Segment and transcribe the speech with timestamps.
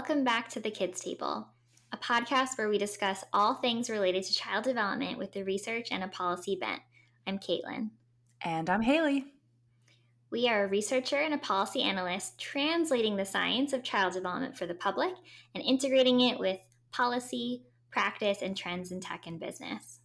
[0.00, 1.46] Welcome back to the Kids Table,
[1.92, 6.02] a podcast where we discuss all things related to child development with a research and
[6.02, 6.80] a policy bent.
[7.26, 7.90] I'm Caitlin.
[8.40, 9.26] And I'm Haley.
[10.30, 14.64] We are a researcher and a policy analyst translating the science of child development for
[14.64, 15.12] the public
[15.54, 16.60] and integrating it with
[16.92, 19.99] policy, practice, and trends in tech and business.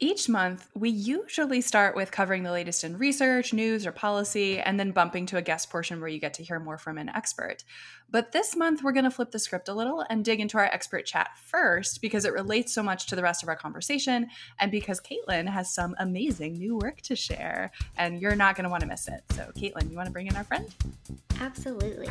[0.00, 4.78] Each month, we usually start with covering the latest in research, news, or policy, and
[4.78, 7.64] then bumping to a guest portion where you get to hear more from an expert.
[8.08, 10.66] But this month, we're going to flip the script a little and dig into our
[10.66, 14.28] expert chat first because it relates so much to the rest of our conversation
[14.60, 18.70] and because Caitlin has some amazing new work to share, and you're not going to
[18.70, 19.24] want to miss it.
[19.30, 20.72] So, Caitlin, you want to bring in our friend?
[21.40, 22.08] Absolutely.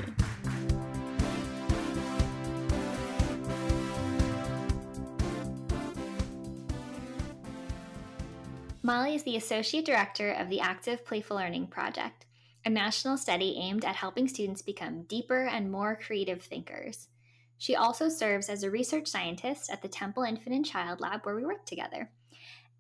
[8.87, 12.25] Molly is the Associate Director of the Active Playful Learning Project,
[12.63, 17.09] a national study aimed at helping students become deeper and more creative thinkers.
[17.57, 21.35] She also serves as a research scientist at the Temple Infant and Child Lab where
[21.35, 22.09] we work together.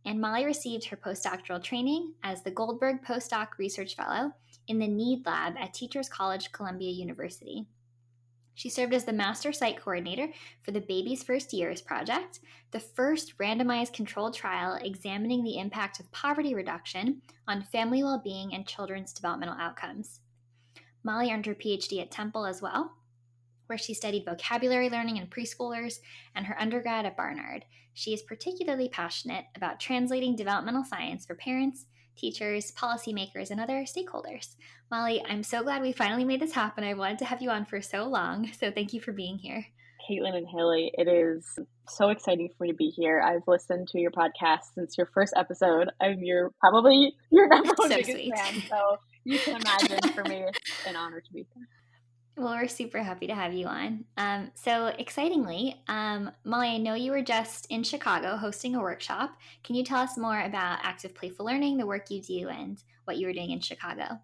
[0.05, 4.31] And Molly received her postdoctoral training as the Goldberg Postdoc Research Fellow
[4.69, 7.65] in the NEED Lab at Teachers College Columbia University.
[8.57, 10.29] She served as the master site coordinator
[10.63, 12.39] for the Baby's First Years project,
[12.71, 18.55] the first randomized controlled trial examining the impact of poverty reduction on family well being
[18.55, 20.21] and children's developmental outcomes.
[21.03, 22.95] Molly earned her PhD at Temple as well,
[23.67, 25.99] where she studied vocabulary learning in preschoolers,
[26.33, 27.63] and her undergrad at Barnard.
[27.93, 31.85] She is particularly passionate about translating developmental science for parents
[32.17, 34.55] teachers, policymakers, and other stakeholders.
[34.91, 36.83] Molly, I'm so glad we finally made this happen.
[36.83, 39.65] I wanted to have you on for so long, so thank you for being here.
[40.09, 43.21] Caitlin and Haley, it is so exciting for me to be here.
[43.21, 45.89] I've listened to your podcast since your first episode.
[46.01, 48.33] I'm your probably your number one so biggest sweet.
[48.35, 51.67] fan, so you can imagine for me it's an honor to be here.
[52.37, 54.05] Well, we're super happy to have you on.
[54.15, 59.31] Um, so, excitingly, um, Molly, I know you were just in Chicago hosting a workshop.
[59.63, 63.17] Can you tell us more about Active Playful Learning, the work you do, and what
[63.17, 64.19] you were doing in Chicago?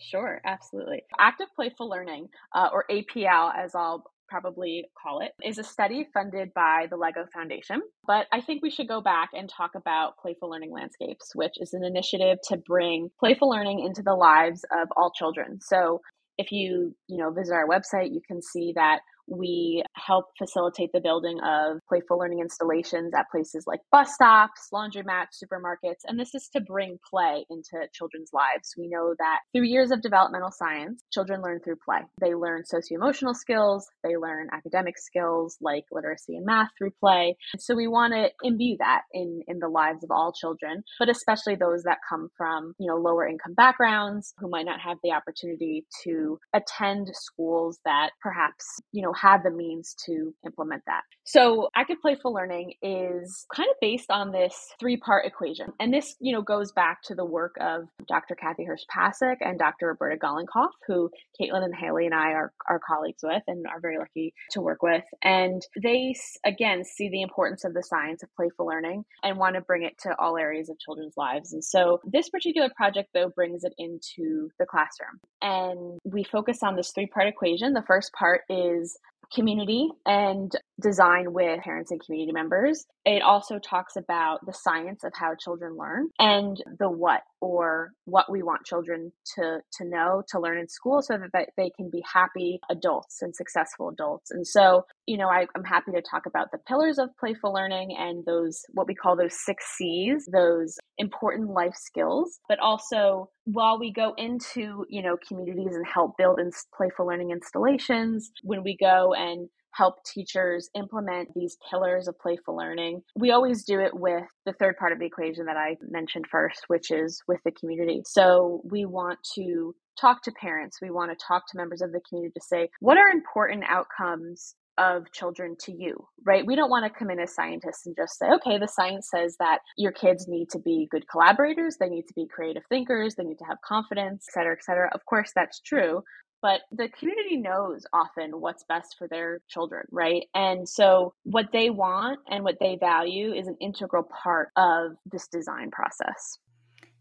[0.00, 1.02] Sure, absolutely.
[1.18, 6.54] Active Playful Learning, uh, or APL as I'll probably call it, is a study funded
[6.54, 7.82] by the LEGO Foundation.
[8.06, 11.74] But I think we should go back and talk about Playful Learning Landscapes, which is
[11.74, 15.60] an initiative to bring playful learning into the lives of all children.
[15.60, 16.00] So
[16.38, 21.00] if you you know visit our website you can see that we help facilitate the
[21.00, 26.48] building of playful learning installations at places like bus stops, laundromats, supermarkets, and this is
[26.52, 28.74] to bring play into children's lives.
[28.76, 32.00] We know that through years of developmental science, children learn through play.
[32.20, 37.36] They learn socio-emotional skills, they learn academic skills like literacy and math through play.
[37.58, 41.56] So we want to imbue that in in the lives of all children, but especially
[41.56, 45.86] those that come from, you know, lower income backgrounds who might not have the opportunity
[46.04, 51.02] to attend schools that perhaps, you know, have the means to implement that.
[51.24, 55.72] So active playful learning is kind of based on this three-part equation.
[55.80, 58.34] And this, you know, goes back to the work of Dr.
[58.34, 59.88] Kathy Hirsh-Pasek and Dr.
[59.88, 61.10] Roberta Golinkoff, who
[61.40, 64.82] Caitlin and Haley and I are, are colleagues with and are very lucky to work
[64.82, 65.04] with.
[65.22, 66.14] And they,
[66.44, 69.98] again, see the importance of the science of playful learning and want to bring it
[70.00, 71.52] to all areas of children's lives.
[71.52, 75.20] And so this particular project, though, brings it into the classroom.
[75.40, 77.72] And we focus on this three-part equation.
[77.72, 78.98] The first part is
[79.34, 82.84] community and design with parents and community members.
[83.04, 88.30] It also talks about the science of how children learn and the what or what
[88.30, 92.02] we want children to, to know, to learn in school so that they can be
[92.10, 94.30] happy adults and successful adults.
[94.30, 97.94] And so, you know, I, I'm happy to talk about the pillars of playful learning
[97.98, 103.78] and those, what we call those six C's, those important life skills, but also while
[103.78, 108.76] we go into, you know, communities and help build in playful learning installations, when we
[108.76, 113.02] go and help teachers implement these pillars of playful learning.
[113.16, 116.64] We always do it with the third part of the equation that I mentioned first,
[116.68, 118.02] which is with the community.
[118.06, 122.00] So we want to talk to parents, we want to talk to members of the
[122.08, 126.44] community to say, what are important outcomes of children to you, right?
[126.44, 129.36] We don't want to come in as scientists and just say, okay, the science says
[129.38, 133.22] that your kids need to be good collaborators, they need to be creative thinkers, they
[133.22, 134.90] need to have confidence, et cetera, et cetera.
[134.92, 136.02] Of course, that's true.
[136.44, 140.24] But the community knows often what's best for their children, right?
[140.34, 145.26] And so what they want and what they value is an integral part of this
[145.26, 146.36] design process.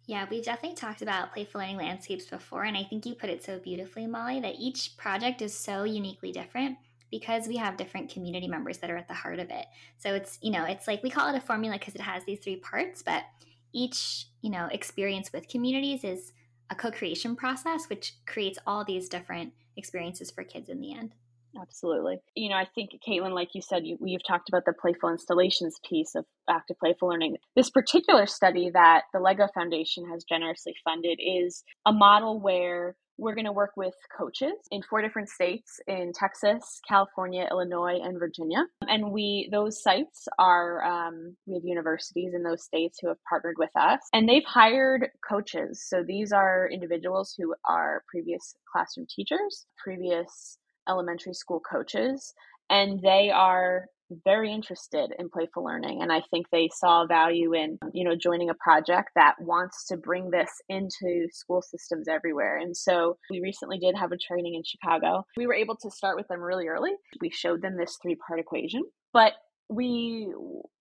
[0.06, 3.44] Yeah, we've definitely talked about playful learning landscapes before, and I think you put it
[3.44, 6.78] so beautifully, Molly, that each project is so uniquely different
[7.12, 9.66] because we have different community members that are at the heart of it.
[9.98, 12.40] So it's, you know, it's like we call it a formula because it has these
[12.40, 13.24] three parts, but
[13.74, 16.32] each, you know, experience with communities is
[16.70, 21.14] a co-creation process which creates all these different experiences for kids in the end.
[21.62, 22.18] Absolutely.
[22.36, 25.80] You know, I think, Caitlin, like you said, you, you've talked about the playful installations
[25.88, 27.38] piece of active playful learning.
[27.56, 33.36] This particular study that the LEGO Foundation has generously funded is a model where we're
[33.36, 38.66] going to work with coaches in four different states in Texas, California, Illinois, and Virginia.
[38.88, 43.56] And we those sites are um, we have universities in those states who have partnered
[43.58, 45.84] with us, and they've hired coaches.
[45.88, 50.58] So these are individuals who are previous classroom teachers, previous
[50.90, 52.34] elementary school coaches,
[52.70, 53.86] and they are
[54.24, 58.50] very interested in playful learning and i think they saw value in you know joining
[58.50, 62.58] a project that wants to bring this into school systems everywhere.
[62.58, 65.26] And so we recently did have a training in chicago.
[65.38, 66.92] We were able to start with them really early.
[67.22, 68.84] We showed them this three part equation
[69.14, 69.34] but
[69.70, 70.32] we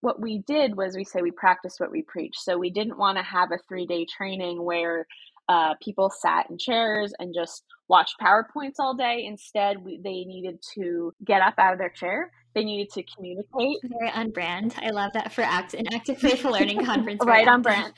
[0.01, 3.17] what we did was we say we practice what we preach so we didn't want
[3.17, 5.07] to have a three day training where
[5.49, 9.25] uh, people sat in chairs and just watched PowerPoints all day.
[9.27, 12.31] Instead, we, they needed to get up out of their chair.
[12.55, 13.79] They needed to communicate.
[13.83, 14.75] Very on brand.
[14.81, 17.25] I love that for ACT, an active playful learning conference.
[17.25, 17.93] right on brand.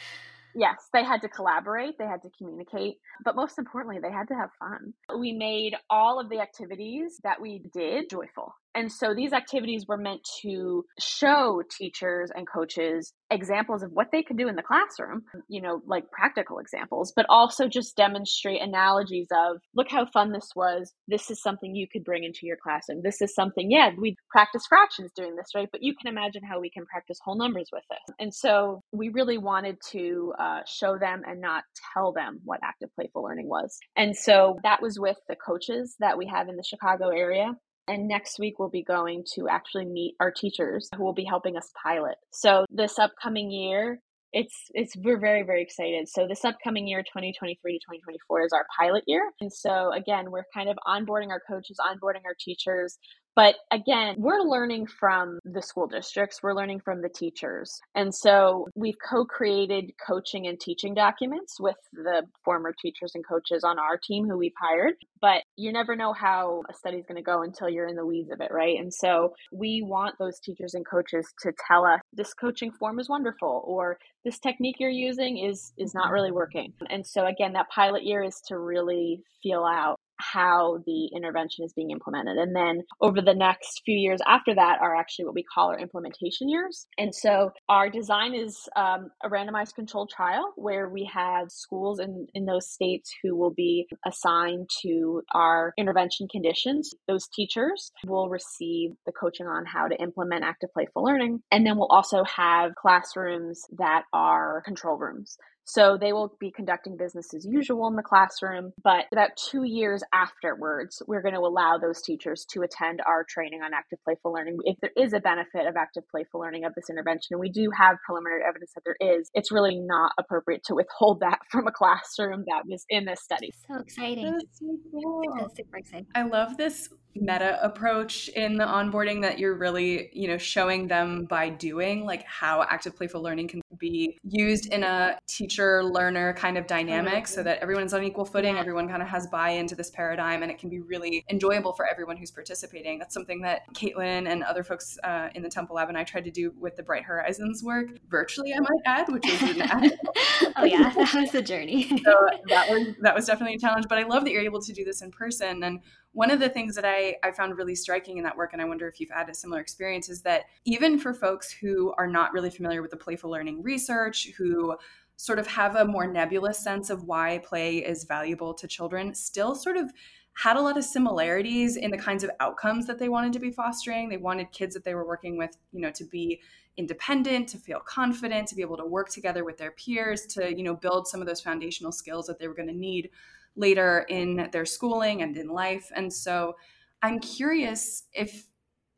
[0.57, 4.35] Yes, they had to collaborate, they had to communicate, but most importantly, they had to
[4.35, 4.95] have fun.
[5.19, 8.55] We made all of the activities that we did joyful.
[8.75, 14.23] And so these activities were meant to show teachers and coaches examples of what they
[14.23, 19.29] could do in the classroom, you know, like practical examples, but also just demonstrate analogies
[19.33, 20.93] of look how fun this was.
[21.09, 23.01] This is something you could bring into your classroom.
[23.03, 25.69] This is something, yeah, we practice fractions doing this, right?
[25.71, 28.15] But you can imagine how we can practice whole numbers with this.
[28.19, 32.91] And so we really wanted to uh, show them and not tell them what active
[32.95, 33.79] playful learning was.
[33.97, 37.53] And so that was with the coaches that we have in the Chicago area.
[37.87, 41.57] And next week, we'll be going to actually meet our teachers who will be helping
[41.57, 42.17] us pilot.
[42.33, 44.01] So, this upcoming year,
[44.35, 48.67] it's it's we're very very excited so this upcoming year 2023 to 2024 is our
[48.77, 52.99] pilot year and so again we're kind of onboarding our coaches onboarding our teachers
[53.37, 57.81] but again, we're learning from the school districts, we're learning from the teachers.
[57.95, 63.65] And so we've co created coaching and teaching documents with the former teachers and coaches
[63.65, 64.95] on our team who we've hired.
[65.21, 68.07] But you never know how a study is going to go until you're in the
[68.07, 68.79] weeds of it, right?
[68.79, 73.09] And so we want those teachers and coaches to tell us this coaching form is
[73.09, 76.73] wonderful or this technique you're using is is not really working.
[76.89, 81.73] And so again, that pilot year is to really feel out how the intervention is
[81.73, 82.37] being implemented.
[82.37, 85.79] And then over the next few years after that are actually what we call our
[85.79, 86.87] implementation years.
[86.99, 92.27] And so our design is um, a randomized controlled trial where we have schools in,
[92.35, 96.95] in those states who will be assigned to our intervention conditions.
[97.09, 101.43] Those teachers will receive the coaching on how to implement active playful learning.
[101.51, 105.37] And then we'll also have classrooms that are control rooms.
[105.65, 108.73] So they will be conducting business as usual in the classroom.
[108.83, 113.61] But about two years afterwards, we're going to allow those teachers to attend our training
[113.65, 114.59] on active playful learning.
[114.65, 117.71] If there is a benefit of active playful learning of this intervention, and we do
[117.79, 121.73] have preliminary evidence that there is, it's really not appropriate to withhold that from a
[121.73, 123.51] classroom that was in this study.
[123.69, 124.33] So exciting.
[124.33, 125.23] That's so cool.
[125.39, 126.07] That's super exciting.
[126.15, 131.27] I love this meta approach in the onboarding that you're really, you know, showing them
[131.27, 136.59] by doing, like how active playful learning can be used in a teacher learner kind
[136.59, 139.91] of dynamic so that everyone's on equal footing, everyone kind of has buy into this
[139.91, 142.99] paradigm, and it can be really enjoyable for everyone who's participating.
[142.99, 146.25] That's something that Caitlin and other folks uh, in the Temple Lab and I tried
[146.25, 149.63] to do with the Bright Horizons work virtually, I might add, which was an
[150.57, 151.89] oh yeah, that was the journey.
[152.05, 154.73] so that was that was definitely a challenge, but I love that you're able to
[154.73, 155.81] do this in person and
[156.15, 158.65] one of the things that I, I found really striking in that work, and I
[158.65, 162.33] wonder if you've had a similar experience, is that even for folks who are not
[162.33, 164.77] really familiar with the playful learning research, who
[165.17, 169.55] sort of have a more nebulous sense of why play is valuable to children, still
[169.55, 169.93] sort of
[170.37, 173.51] had a lot of similarities in the kinds of outcomes that they wanted to be
[173.51, 174.09] fostering.
[174.09, 176.41] They wanted kids that they were working with, you know, to be
[176.77, 180.65] independent, to feel confident, to be able to work together with their peers, to, you
[180.65, 183.11] know, build some of those foundational skills that they were going to need
[183.55, 185.89] later in their schooling and in life.
[185.95, 186.57] And so
[187.01, 188.49] I'm curious if,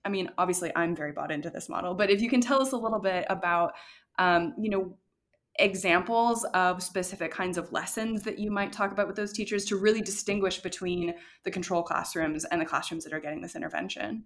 [0.06, 2.72] I mean, obviously I'm very bought into this model, but if you can tell us
[2.72, 3.72] a little bit about,
[4.18, 4.96] um, you know,
[5.58, 9.76] examples of specific kinds of lessons that you might talk about with those teachers to
[9.76, 14.24] really distinguish between the control classrooms and the classrooms that are getting this intervention?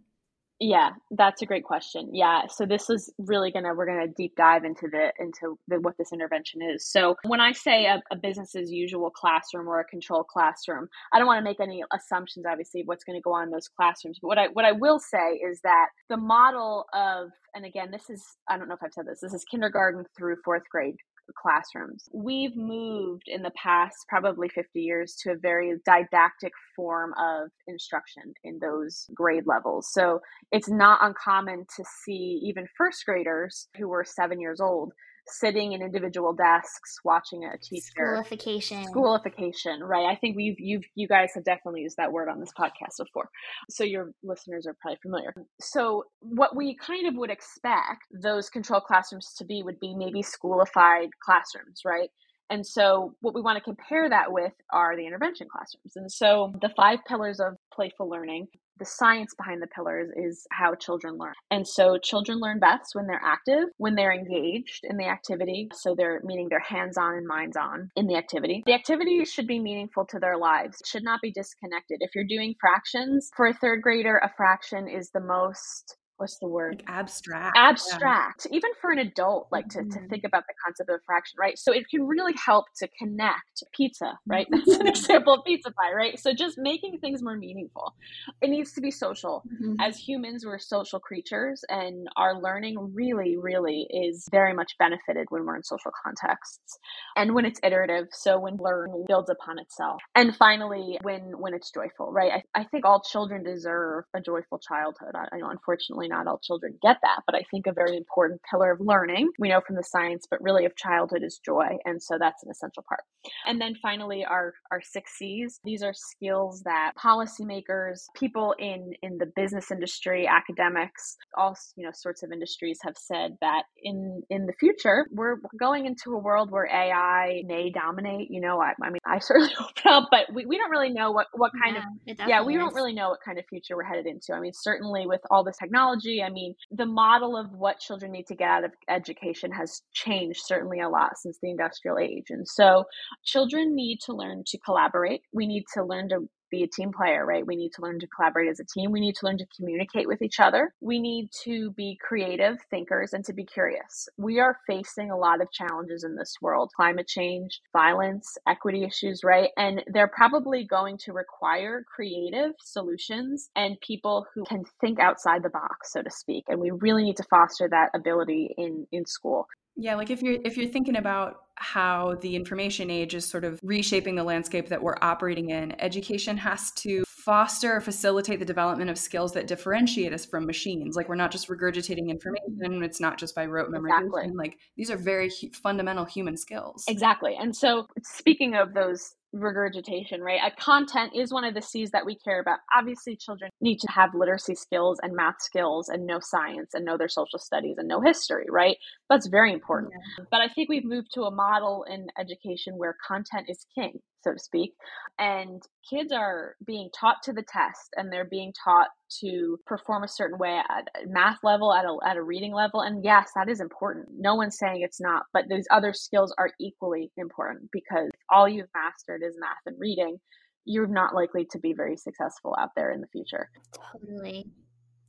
[0.63, 2.11] Yeah, that's a great question.
[2.13, 5.97] Yeah, so this is really gonna we're gonna deep dive into the into the, what
[5.97, 6.87] this intervention is.
[6.87, 11.19] So when I say a, a business as usual classroom or a control classroom, I
[11.19, 13.69] don't want to make any assumptions, obviously, of what's going to go on in those
[13.69, 14.19] classrooms.
[14.21, 18.11] But what I what I will say is that the model of and again, this
[18.11, 19.21] is I don't know if I've said this.
[19.21, 20.97] This is kindergarten through fourth grade
[21.35, 22.09] classrooms.
[22.13, 28.35] We've moved in the past probably 50 years to a very didactic form of instruction
[28.45, 29.93] in those grade levels.
[29.93, 30.21] So
[30.53, 34.93] it's not uncommon to see even first graders who were seven years old
[35.31, 37.83] sitting in individual desks watching a teacher.
[37.97, 38.85] Schoolification.
[38.85, 40.07] Schoolification right.
[40.07, 43.31] I think we've you've you guys have definitely used that word on this podcast before
[43.69, 45.35] so your listeners are probably familiar.
[45.61, 50.23] So what we kind of would expect those control classrooms to be would be maybe
[50.23, 52.11] schoolified classrooms right?
[52.51, 55.93] And so, what we want to compare that with are the intervention classrooms.
[55.95, 58.49] And so, the five pillars of playful learning,
[58.79, 61.35] the science behind the pillars is how children learn.
[61.51, 65.69] And so, children learn best when they're active, when they're engaged in the activity.
[65.75, 68.63] So, they're meaning they're hands on and minds on in the activity.
[68.67, 71.99] The activity should be meaningful to their lives, it should not be disconnected.
[72.01, 76.47] If you're doing fractions, for a third grader, a fraction is the most what's the
[76.47, 76.83] word?
[76.87, 78.57] Like abstract abstract yeah.
[78.57, 79.89] even for an adult like mm-hmm.
[79.89, 80.09] to, to mm-hmm.
[80.09, 81.59] think about the concept of a fraction right?
[81.59, 84.47] So it can really help to connect pizza right?
[84.51, 86.19] That's an example of pizza pie right?
[86.19, 87.95] So just making things more meaningful.
[88.43, 89.43] It needs to be social.
[89.51, 89.75] Mm-hmm.
[89.81, 95.45] as humans we're social creatures and our learning really really is very much benefited when
[95.45, 96.79] we're in social contexts
[97.17, 98.09] and when it's iterative.
[98.13, 100.03] So when learning builds upon itself.
[100.15, 102.45] And finally when when it's joyful right?
[102.55, 105.15] I, I think all children deserve a joyful childhood.
[105.15, 108.41] I, I know unfortunately not all children get that, but I think a very important
[108.51, 111.79] pillar of learning, we know from the science, but really of childhood is joy.
[111.85, 113.03] And so that's an essential part.
[113.47, 115.61] And then finally, our, our six C's.
[115.65, 121.91] These are skills that policymakers, people in, in the business industry, academics, all you know
[121.93, 126.51] sorts of industries have said that in in the future we're going into a world
[126.51, 128.29] where AI may dominate.
[128.31, 131.11] You know, I, I mean, I certainly hope not, but we, we don't really know
[131.13, 131.77] what what kind
[132.07, 132.61] yeah, of yeah we is.
[132.61, 134.33] don't really know what kind of future we're headed into.
[134.33, 136.23] I mean, certainly with all this technology technology.
[136.23, 140.41] I mean, the model of what children need to get out of education has changed
[140.45, 142.27] certainly a lot since the industrial age.
[142.31, 142.85] And so
[143.25, 145.23] children need to learn to collaborate.
[145.33, 147.47] We need to learn to be a team player, right?
[147.47, 148.91] We need to learn to collaborate as a team.
[148.91, 150.75] We need to learn to communicate with each other.
[150.81, 154.09] We need to be creative thinkers and to be curious.
[154.17, 159.23] We are facing a lot of challenges in this world climate change, violence, equity issues,
[159.25, 159.51] right?
[159.57, 165.51] And they're probably going to require creative solutions and people who can think outside the
[165.51, 166.45] box, so to speak.
[166.49, 169.47] And we really need to foster that ability in, in school.
[169.81, 173.59] Yeah, like if you're if you're thinking about how the information age is sort of
[173.63, 178.91] reshaping the landscape that we're operating in, education has to foster or facilitate the development
[178.91, 180.97] of skills that differentiate us from machines.
[180.97, 184.05] Like we're not just regurgitating information, it's not just by rote memorization.
[184.05, 184.33] Exactly.
[184.37, 186.85] Like these are very hu- fundamental human skills.
[186.87, 187.37] Exactly.
[187.41, 190.41] And so speaking of those regurgitation, right?
[190.45, 192.59] A content is one of the C's that we care about.
[192.77, 196.97] Obviously, children need to have literacy skills and math skills and know science and know
[196.97, 198.77] their social studies and know history, right?
[199.09, 199.93] That's very important.
[199.93, 200.25] Yeah.
[200.31, 204.33] But I think we've moved to a model in education where content is king, so
[204.33, 204.75] to speak.
[205.19, 208.89] And kids are being taught to the test and they're being taught
[209.21, 212.81] to perform a certain way at math level, at a, at a reading level.
[212.81, 214.09] And yes, that is important.
[214.17, 218.69] No one's saying it's not, but these other skills are equally important because all you've
[218.75, 220.19] mastered is math and reading.
[220.65, 223.49] You're not likely to be very successful out there in the future.
[223.93, 224.47] Totally.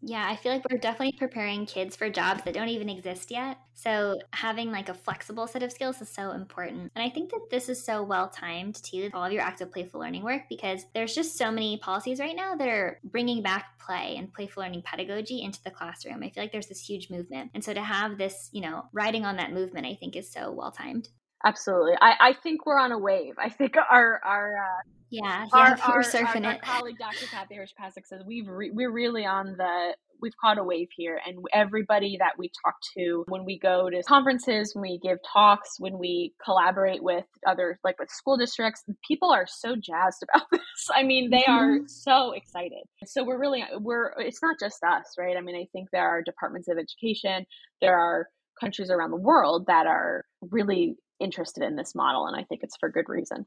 [0.03, 3.57] Yeah, I feel like we're definitely preparing kids for jobs that don't even exist yet.
[3.75, 6.91] So having like a flexible set of skills is so important.
[6.95, 9.99] And I think that this is so well timed to all of your active playful
[9.99, 14.15] learning work because there's just so many policies right now that are bringing back play
[14.17, 16.23] and playful learning pedagogy into the classroom.
[16.23, 17.51] I feel like there's this huge movement.
[17.53, 20.51] And so to have this, you know, riding on that movement, I think is so
[20.51, 21.09] well timed.
[21.45, 21.93] Absolutely.
[22.01, 23.35] I, I think we're on a wave.
[23.37, 26.59] I think our, our, uh, yeah, yeah, our, we're surfing our, it.
[26.65, 27.25] Our colleague Dr.
[27.27, 31.19] Kathy Hirsh Pasek says we've re- we're really on the we've caught a wave here,
[31.25, 35.75] and everybody that we talk to when we go to conferences, when we give talks,
[35.79, 40.89] when we collaborate with other like with school districts, people are so jazzed about this.
[40.93, 41.51] I mean, they mm-hmm.
[41.51, 42.83] are so excited.
[43.05, 45.35] So we're really we're it's not just us, right?
[45.37, 47.45] I mean, I think there are departments of education,
[47.81, 48.27] there are
[48.59, 52.77] countries around the world that are really interested in this model, and I think it's
[52.79, 53.45] for good reason.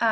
[0.00, 0.04] Uh,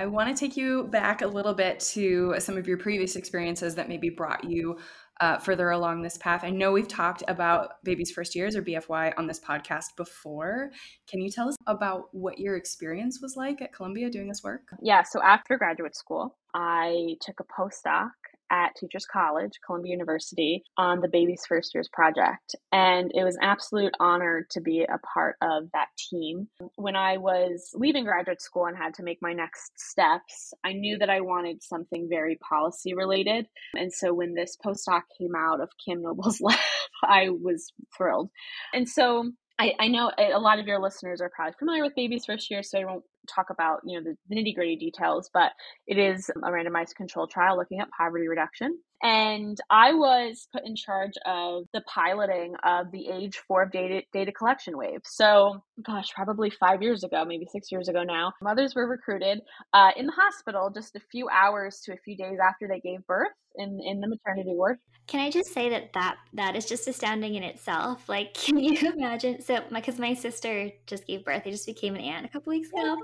[0.00, 3.74] I want to take you back a little bit to some of your previous experiences
[3.74, 4.78] that maybe brought you
[5.20, 6.44] uh, further along this path.
[6.44, 10.70] I know we've talked about baby's first years or BFY on this podcast before.
[11.08, 14.62] Can you tell us about what your experience was like at Columbia doing this work?
[14.80, 18.10] Yeah, so after graduate school, I took a postdoc
[18.50, 22.54] at Teachers College, Columbia University, on the Baby's First Years project.
[22.72, 26.48] And it was an absolute honor to be a part of that team.
[26.76, 30.98] When I was leaving graduate school and had to make my next steps, I knew
[30.98, 33.46] that I wanted something very policy related.
[33.74, 36.58] And so when this postdoc came out of Kim Noble's lab,
[37.02, 38.30] I was thrilled.
[38.72, 42.24] And so I, I know a lot of your listeners are probably familiar with babies
[42.26, 43.04] first year, so I won't
[43.34, 45.52] talk about you know the nitty gritty details, but
[45.86, 48.78] it is a randomized controlled trial looking at poverty reduction.
[49.00, 54.32] And I was put in charge of the piloting of the age four data data
[54.32, 55.00] collection wave.
[55.04, 59.40] So, gosh, probably five years ago, maybe six years ago now, mothers were recruited
[59.72, 63.06] uh, in the hospital just a few hours to a few days after they gave
[63.06, 64.78] birth in in the maternity ward.
[65.08, 68.06] Can I just say that that that is just astounding in itself?
[68.10, 69.40] Like, can you imagine?
[69.40, 72.50] So, because my, my sister just gave birth, I just became an aunt a couple
[72.50, 72.96] weeks ago,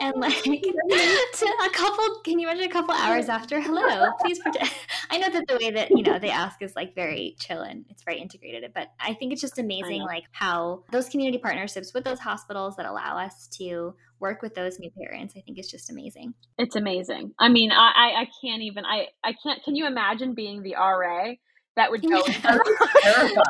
[0.00, 2.20] and like to a couple.
[2.24, 3.60] Can you imagine a couple hours after?
[3.60, 4.74] Hello, please protect.
[5.10, 7.84] I know that the way that you know they ask is like very chill and
[7.90, 12.04] it's very integrated, but I think it's just amazing, like how those community partnerships with
[12.04, 15.90] those hospitals that allow us to work with those new parents i think is just
[15.90, 19.86] amazing it's amazing i mean i i, I can't even i i can't can you
[19.86, 21.34] imagine being the ra
[21.76, 22.58] that would go yeah.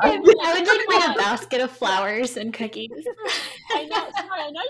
[0.03, 0.37] I would
[0.89, 2.89] like a basket of flowers and cookies.
[3.73, 4.09] I know.
[4.11, 4.61] Sorry, I know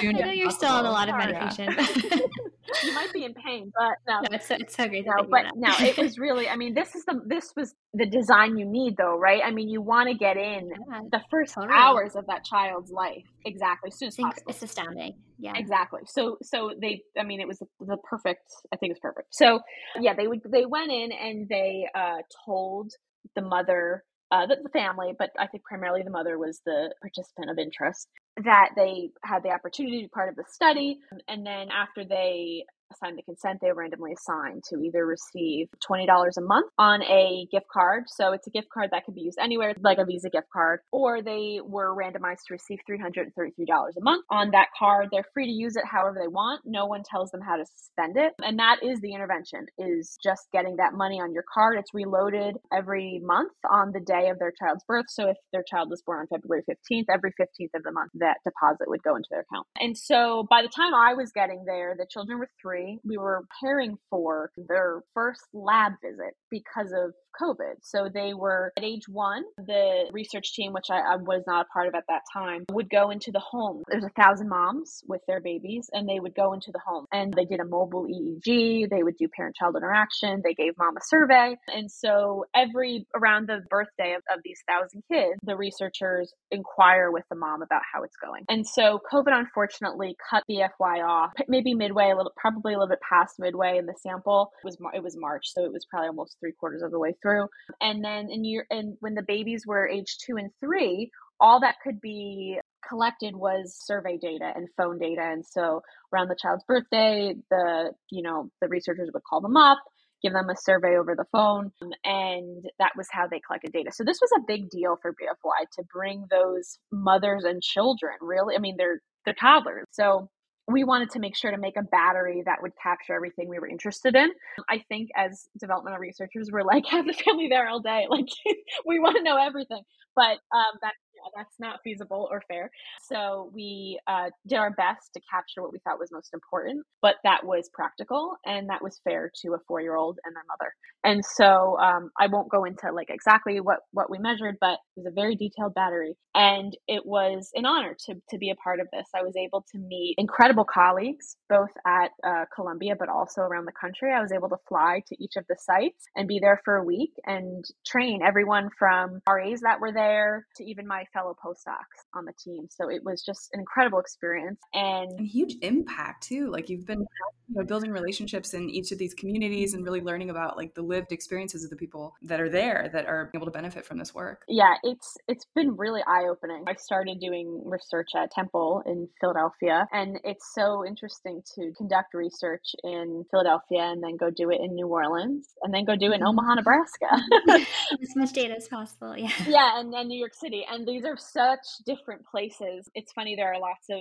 [0.00, 1.76] you're I know you're still on a lot of medication
[2.84, 5.06] you might be in pain, but no, no it's, so, it's so great.
[5.06, 6.48] No, but no, it was really.
[6.48, 9.42] I mean, this is the this was the design you need, though, right?
[9.44, 11.72] I mean, you want to get in yeah, the first totally.
[11.74, 14.50] hours of that child's life exactly as soon as possible.
[14.50, 15.14] It's astounding.
[15.38, 16.00] Yeah, exactly.
[16.06, 17.02] So, so they.
[17.18, 18.48] I mean, it was the, the perfect.
[18.72, 19.28] I think it's perfect.
[19.34, 19.60] So,
[20.00, 20.40] yeah, they would.
[20.50, 22.92] They went in and they uh, told
[23.34, 27.50] the mother uh, the, the, family, but I think primarily the mother was the participant
[27.50, 28.08] of interest,
[28.44, 30.98] that they had the opportunity to be part of the study.
[31.28, 32.64] And then after they
[32.94, 37.46] signed the consent, they were randomly assigned to either receive $20 a month on a
[37.50, 38.04] gift card.
[38.06, 40.80] So it's a gift card that can be used anywhere, like a Visa gift card,
[40.92, 45.08] or they were randomized to receive $333 a month on that card.
[45.10, 46.62] They're free to use it however they want.
[46.64, 48.32] No one tells them how to spend it.
[48.42, 51.78] And that is the intervention is just getting that money on your card.
[51.78, 55.06] It's reloaded every month on the day of their child's birth.
[55.08, 58.38] So if their child was born on February 15th, every 15th of the month, that
[58.44, 59.66] deposit would go into their account.
[59.78, 63.42] And so by the time I was getting there, the children were three we were
[63.60, 67.76] preparing for their first lab visit because of COVID.
[67.82, 69.44] So they were at age one.
[69.58, 72.90] The research team, which I, I, was not a part of at that time, would
[72.90, 73.82] go into the home.
[73.88, 77.32] There's a thousand moms with their babies, and they would go into the home and
[77.32, 78.88] they did a mobile EEG.
[78.90, 80.42] They would do parent child interaction.
[80.44, 81.56] They gave mom a survey.
[81.68, 87.24] And so every around the birthday of, of these thousand kids, the researchers inquire with
[87.30, 88.44] the mom about how it's going.
[88.48, 92.88] And so COVID unfortunately cut the FY off, maybe midway, a little, probably a little
[92.88, 94.52] bit past midway in the sample.
[94.62, 97.14] It was it was March, so it was probably almost three quarters of the way
[97.26, 97.48] through.
[97.80, 101.10] And then in year and when the babies were age two and three,
[101.40, 105.22] all that could be collected was survey data and phone data.
[105.22, 109.78] And so around the child's birthday, the you know the researchers would call them up
[110.22, 111.70] give them a survey over the phone.
[112.04, 113.90] And that was how they collected data.
[113.92, 118.56] So this was a big deal for BFY to bring those mothers and children really.
[118.56, 119.84] I mean, they're they're toddlers.
[119.90, 120.30] So
[120.68, 123.68] we wanted to make sure to make a battery that would capture everything we were
[123.68, 124.30] interested in.
[124.68, 128.06] I think as developmental researchers, we're like, have the family there all day.
[128.08, 128.28] Like,
[128.86, 129.82] we want to know everything.
[130.14, 130.94] But um, that
[131.34, 132.70] that's not feasible or fair.
[133.08, 137.16] So we uh, did our best to capture what we thought was most important, but
[137.24, 140.72] that was practical and that was fair to a four year old and their mother.
[141.04, 144.96] And so um, I won't go into like exactly what what we measured, but it
[144.96, 148.80] was a very detailed battery, and it was an honor to to be a part
[148.80, 149.06] of this.
[149.14, 153.72] I was able to meet incredible colleagues both at uh, Columbia but also around the
[153.72, 154.12] country.
[154.12, 156.84] I was able to fly to each of the sites and be there for a
[156.84, 162.24] week and train everyone from RAs that were there to even my fellow postdocs on
[162.24, 162.66] the team.
[162.70, 166.50] So it was just an incredible experience and a huge impact too.
[166.50, 167.00] Like you've been
[167.48, 170.82] you know, building relationships in each of these communities and really learning about like the
[170.82, 174.14] lived experiences of the people that are there that are able to benefit from this
[174.14, 174.42] work.
[174.48, 176.64] Yeah, it's it's been really eye opening.
[176.66, 182.74] I started doing research at Temple in Philadelphia, and it's so interesting to conduct research
[182.82, 186.16] in Philadelphia and then go do it in New Orleans and then go do it
[186.16, 186.28] in mm-hmm.
[186.28, 187.06] Omaha, Nebraska.
[188.02, 189.16] as much data as possible.
[189.16, 189.30] Yeah.
[189.46, 192.88] Yeah, and then New York City, and these are such different places.
[192.94, 194.00] It's funny there are lots of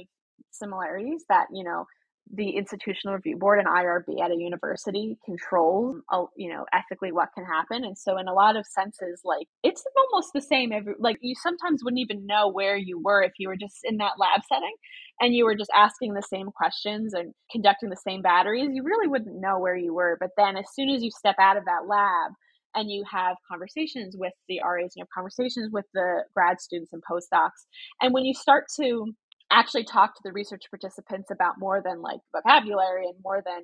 [0.52, 1.86] similarities that you know
[2.34, 7.30] the institutional review board and IRB at a university controls, uh, you know, ethically what
[7.36, 7.84] can happen.
[7.84, 10.72] And so, in a lot of senses, like it's almost the same.
[10.72, 13.98] Every like you sometimes wouldn't even know where you were if you were just in
[13.98, 14.74] that lab setting
[15.22, 18.70] and you were just asking the same questions and conducting the same batteries.
[18.74, 20.18] You really wouldn't know where you were.
[20.20, 22.32] But then, as soon as you step out of that lab
[22.76, 27.02] and you have conversations with the RAs, you have conversations with the grad students and
[27.10, 27.66] postdocs,
[28.02, 29.14] and when you start to
[29.52, 33.62] actually talk to the research participants about more than like vocabulary and more than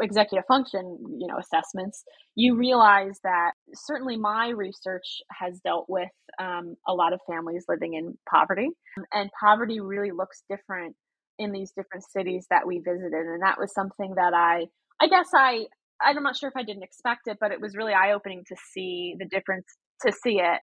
[0.00, 2.02] executive function you know assessments
[2.34, 7.94] you realize that certainly my research has dealt with um, a lot of families living
[7.94, 8.68] in poverty.
[9.12, 10.94] And poverty really looks different
[11.38, 13.12] in these different cities that we visited.
[13.26, 14.66] And that was something that i
[15.00, 15.66] i guess i
[16.02, 19.14] i'm not sure if i didn't expect it but it was really eye-opening to see
[19.18, 19.66] the difference
[20.04, 20.60] to see it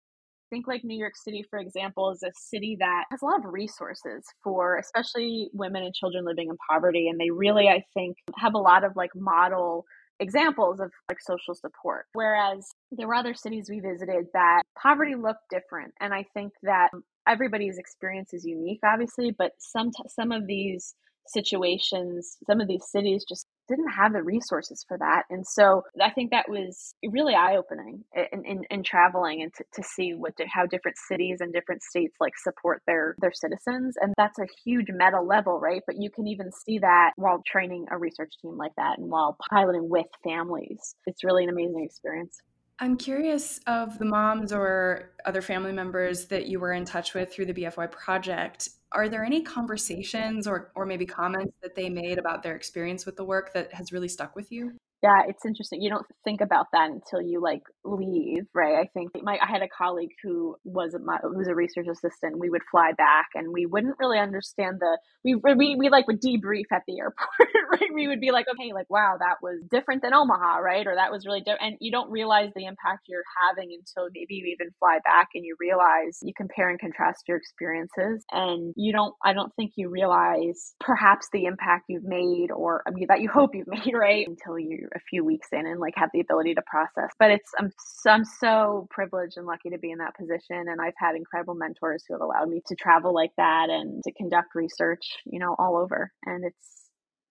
[0.53, 3.39] I think like New York City, for example, is a city that has a lot
[3.39, 7.09] of resources for especially women and children living in poverty.
[7.09, 9.87] And they really, I think, have a lot of like model
[10.21, 12.05] examples of like social support.
[12.13, 15.95] Whereas there were other cities we visited that poverty looked different.
[16.01, 16.91] And I think that
[17.27, 20.95] everybody's experience is unique, obviously, but some, some of these
[21.27, 25.23] situations, some of these cities just didn't have the resources for that.
[25.31, 29.65] And so I think that was really eye opening in, in, in, traveling and to,
[29.75, 33.97] to see what how different cities and different states like support their their citizens.
[34.01, 35.83] And that's a huge meta level, right?
[35.87, 39.37] But you can even see that while training a research team like that and while
[39.51, 40.95] piloting with families.
[41.07, 42.39] It's really an amazing experience.
[42.83, 47.33] I'm curious of the moms or other family members that you were in touch with
[47.33, 52.19] through the BFY project are there any conversations or, or maybe comments that they made
[52.19, 54.77] about their experience with the work that has really stuck with you?
[55.03, 55.83] Yeah, it's interesting.
[55.83, 58.77] You don't think about that until you like leave, right?
[58.79, 62.39] I think my I had a colleague who was my who was a research assistant.
[62.39, 66.23] We would fly back, and we wouldn't really understand the we we, we like would
[66.23, 67.91] debrief at the airport, right?
[67.93, 70.87] We would be like, okay, like wow, that was different than Omaha, right?
[70.87, 74.35] Or that was really different, and you don't realize the impact you're having until maybe
[74.35, 78.93] you even fly back and you realize you compare and contrast your experiences, and you
[78.93, 79.17] don't.
[79.25, 83.31] I don't think you realize perhaps the impact you've made, or I mean that you
[83.35, 84.29] hope you've made, right?
[84.29, 87.11] Until you a few weeks in and like have the ability to process.
[87.19, 90.81] But it's I'm so, I'm so privileged and lucky to be in that position, and
[90.81, 94.55] I've had incredible mentors who have allowed me to travel like that and to conduct
[94.55, 96.91] research, you know, all over, and it's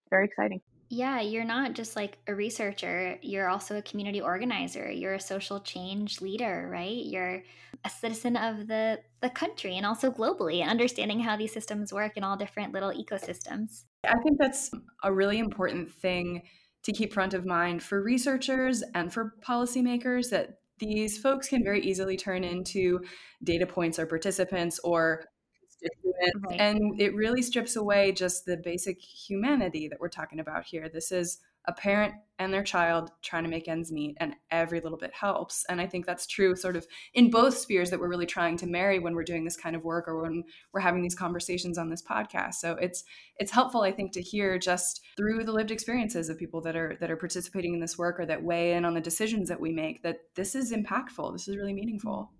[0.09, 0.61] very exciting.
[0.93, 4.91] Yeah, you're not just like a researcher, you're also a community organizer.
[4.91, 7.05] You're a social change leader, right?
[7.05, 7.43] You're
[7.85, 12.25] a citizen of the the country and also globally, understanding how these systems work in
[12.25, 13.85] all different little ecosystems.
[14.05, 14.69] I think that's
[15.01, 16.41] a really important thing
[16.83, 21.81] to keep front of mind for researchers and for policymakers that these folks can very
[21.81, 22.99] easily turn into
[23.43, 25.25] data points or participants or
[25.59, 26.47] constituents.
[26.47, 26.59] Right.
[26.59, 30.89] And it really strips away just the basic humanity that we're talking about here.
[30.89, 34.97] This is a parent and their child trying to make ends meet and every little
[34.97, 35.63] bit helps.
[35.69, 38.67] And i think that's true sort of in both spheres that we're really trying to
[38.67, 40.43] marry when we're doing this kind of work or when
[40.73, 42.55] we're having these conversations on this podcast.
[42.55, 43.03] So it's
[43.37, 46.97] it's helpful i think to hear just through the lived experiences of people that are
[46.99, 49.71] that are participating in this work or that weigh in on the decisions that we
[49.71, 52.31] make that this is impactful this is really meaningful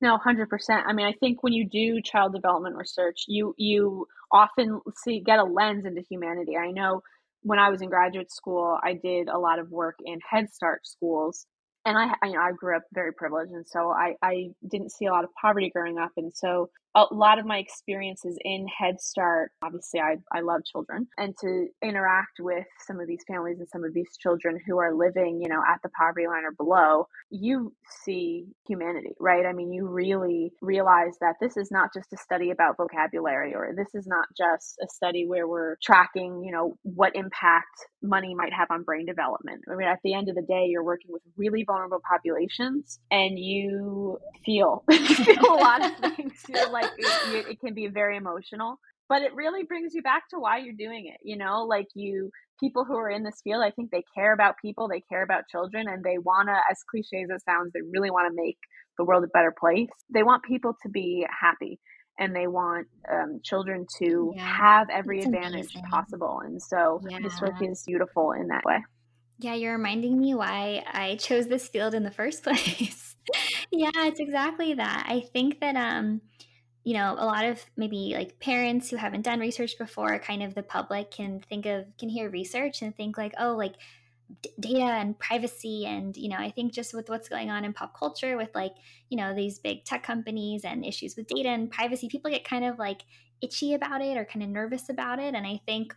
[0.00, 0.84] no, hundred percent.
[0.86, 5.38] I mean, I think when you do child development research, you you often see get
[5.38, 6.56] a lens into humanity.
[6.56, 7.02] I know
[7.42, 10.86] when I was in graduate school, I did a lot of work in Head Start
[10.86, 11.46] schools,
[11.84, 15.06] and I, you know, I grew up very privileged, and so I, I didn't see
[15.06, 19.00] a lot of poverty growing up, and so a lot of my experiences in Head
[19.00, 23.68] Start, obviously, I, I love children, and to interact with some of these families and
[23.68, 27.06] some of these children who are living, you know, at the poverty line or below,
[27.30, 27.72] you
[28.04, 29.46] see humanity, right?
[29.46, 33.72] I mean, you really realize that this is not just a study about vocabulary, or
[33.76, 38.52] this is not just a study where we're tracking, you know, what impact money might
[38.52, 39.62] have on brain development.
[39.70, 43.38] I mean, at the end of the day, you're working with really vulnerable populations, and
[43.38, 46.44] you feel you feel a lot of things.
[46.48, 50.38] You're like it, it can be very emotional, but it really brings you back to
[50.38, 51.20] why you're doing it.
[51.22, 54.56] You know, like you people who are in this field, I think they care about
[54.60, 58.10] people, they care about children, and they wanna, as cliche as it sounds, they really
[58.10, 58.58] want to make
[58.98, 59.88] the world a better place.
[60.12, 61.80] They want people to be happy
[62.18, 65.82] and they want um, children to yeah, have every advantage amazing.
[65.90, 66.42] possible.
[66.44, 67.18] And so yeah.
[67.22, 68.84] this work is beautiful in that way.
[69.38, 73.16] Yeah, you're reminding me why I chose this field in the first place.
[73.72, 75.06] yeah, it's exactly that.
[75.08, 76.20] I think that um
[76.90, 80.56] you know, a lot of maybe like parents who haven't done research before, kind of
[80.56, 83.74] the public can think of can hear research and think like, oh, like
[84.42, 87.72] d- data and privacy and you know, I think just with what's going on in
[87.72, 88.72] pop culture with like,
[89.08, 92.64] you know, these big tech companies and issues with data and privacy, people get kind
[92.64, 93.02] of like
[93.40, 95.94] itchy about it or kind of nervous about it and I think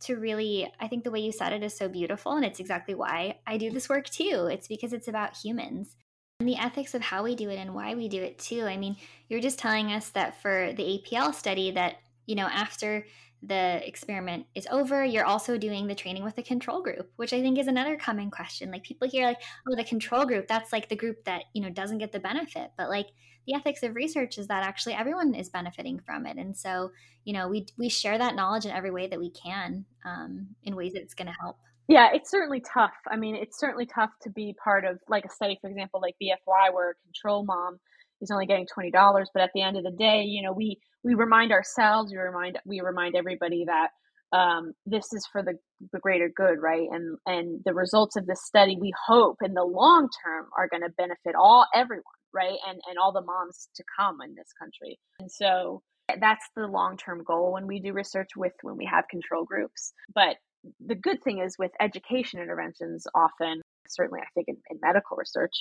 [0.00, 2.96] to really i think the way you said it is so beautiful and it's exactly
[2.96, 4.48] why i do this work too.
[4.50, 5.96] It's because it's about humans
[6.40, 8.76] and the ethics of how we do it and why we do it too i
[8.76, 8.96] mean
[9.28, 13.04] you're just telling us that for the apl study that you know after
[13.46, 17.40] the experiment is over, you're also doing the training with the control group, which I
[17.40, 18.70] think is another common question.
[18.70, 21.70] Like people hear like, oh, the control group, that's like the group that, you know,
[21.70, 22.70] doesn't get the benefit.
[22.76, 23.08] But like
[23.46, 26.38] the ethics of research is that actually everyone is benefiting from it.
[26.38, 26.92] And so,
[27.24, 30.76] you know, we we share that knowledge in every way that we can um, in
[30.76, 31.58] ways that it's going to help.
[31.88, 32.94] Yeah, it's certainly tough.
[33.10, 36.14] I mean, it's certainly tough to be part of like a study, for example, like
[36.22, 37.78] BFY, where a control mom
[38.22, 40.78] is only getting twenty dollars, but at the end of the day, you know, we
[41.02, 43.88] we remind ourselves, we remind we remind everybody that
[44.36, 45.54] um, this is for the,
[45.92, 46.88] the greater good, right?
[46.90, 50.82] And and the results of this study, we hope in the long term are going
[50.82, 52.56] to benefit all everyone, right?
[52.66, 54.98] And and all the moms to come in this country.
[55.20, 55.82] And so
[56.18, 59.92] that's the long term goal when we do research with when we have control groups.
[60.14, 60.36] But
[60.84, 65.54] the good thing is with education interventions, often, certainly I think in, in medical research,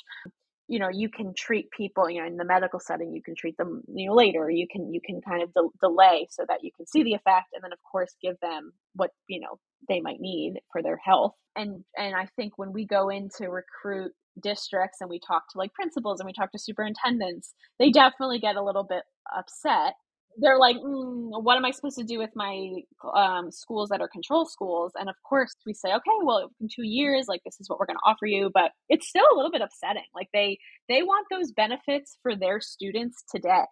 [0.69, 3.57] you know you can treat people you know in the medical setting you can treat
[3.57, 4.49] them you know later.
[4.49, 7.47] You can you can kind of de- delay so that you can see the effect
[7.53, 11.33] and then of course give them what you know they might need for their health.
[11.55, 15.57] And and i think when we go in to recruit districts and we talk to
[15.59, 19.03] like principals and we talk to superintendents they definitely get a little bit
[19.37, 19.93] upset
[20.37, 22.71] they're like, mm, what am I supposed to do with my
[23.15, 24.91] um, schools that are control schools?
[24.95, 27.85] And of course, we say, okay, well, in two years, like this is what we're
[27.85, 28.49] going to offer you.
[28.53, 30.03] But it's still a little bit upsetting.
[30.15, 30.57] Like they
[30.89, 33.65] they want those benefits for their students today.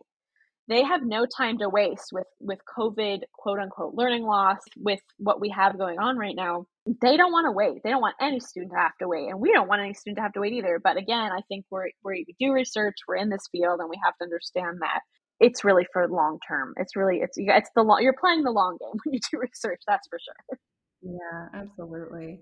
[0.68, 5.42] They have no time to waste with with COVID quote unquote learning loss with what
[5.42, 6.66] we have going on right now.
[6.86, 7.82] They don't want to wait.
[7.84, 10.18] They don't want any student to have to wait, and we don't want any student
[10.18, 10.80] to have to wait either.
[10.84, 14.18] But again, I think we're, we do research, we're in this field, and we have
[14.18, 15.02] to understand that
[15.42, 16.74] it's really for long term.
[16.78, 19.82] It's really it's it's the long you're playing the long game when you do research.
[19.88, 20.58] That's for sure.
[21.02, 22.42] Yeah, absolutely.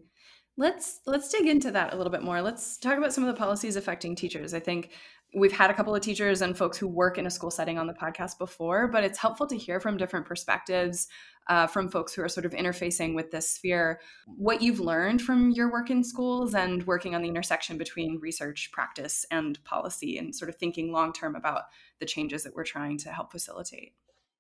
[0.57, 2.41] Let's let's dig into that a little bit more.
[2.41, 4.53] Let's talk about some of the policies affecting teachers.
[4.53, 4.91] I think
[5.33, 7.87] we've had a couple of teachers and folks who work in a school setting on
[7.87, 11.07] the podcast before, but it's helpful to hear from different perspectives
[11.47, 13.99] uh, from folks who are sort of interfacing with this sphere.
[14.25, 18.69] What you've learned from your work in schools and working on the intersection between research,
[18.71, 21.63] practice, and policy, and sort of thinking long term about
[21.99, 23.93] the changes that we're trying to help facilitate.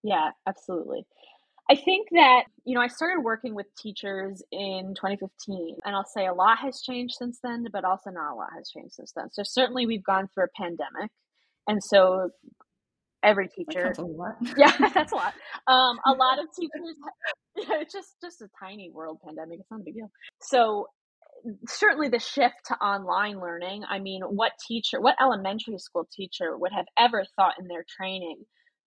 [0.03, 1.05] Yeah, absolutely.
[1.69, 6.25] I think that, you know, I started working with teachers in 2015, and I'll say
[6.25, 9.29] a lot has changed since then, but also not a lot has changed since then.
[9.31, 11.11] So, certainly, we've gone through a pandemic.
[11.67, 12.31] And so,
[13.21, 13.83] every teacher.
[13.83, 14.37] That's a lot.
[14.57, 15.33] yeah, that's a lot.
[15.67, 16.95] Um, a lot of teachers,
[17.55, 19.59] it's just, just a tiny world pandemic.
[19.59, 20.09] It's not a big deal.
[20.41, 20.87] So,
[21.67, 26.73] certainly the shift to online learning i mean what teacher what elementary school teacher would
[26.73, 28.35] have ever thought in their training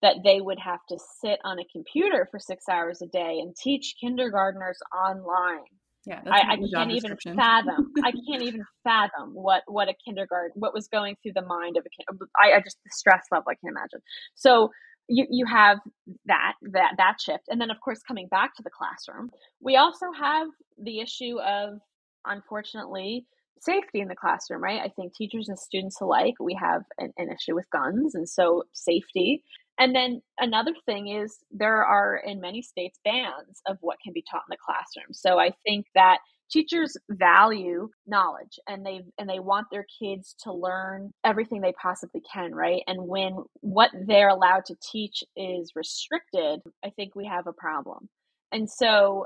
[0.03, 3.55] that they would have to sit on a computer for six hours a day and
[3.55, 5.63] teach kindergartners online.
[6.05, 7.93] Yeah, I, I can't even fathom.
[8.03, 11.85] I can't even fathom what what a kindergarten what was going through the mind of
[11.85, 12.19] a kid.
[12.37, 14.01] I, I just the stress level I can't imagine.
[14.35, 14.69] So
[15.07, 15.79] you you have
[16.25, 19.29] that that that shift, and then of course coming back to the classroom,
[19.61, 21.79] we also have the issue of
[22.25, 23.25] unfortunately
[23.61, 24.81] safety in the classroom, right?
[24.81, 28.63] I think teachers and students alike, we have an, an issue with guns, and so
[28.73, 29.41] safety
[29.79, 34.23] and then another thing is there are in many states bans of what can be
[34.29, 35.13] taught in the classroom.
[35.13, 36.19] So I think that
[36.51, 42.21] teachers value knowledge and they and they want their kids to learn everything they possibly
[42.31, 42.83] can, right?
[42.87, 48.09] And when what they're allowed to teach is restricted, I think we have a problem.
[48.51, 49.25] And so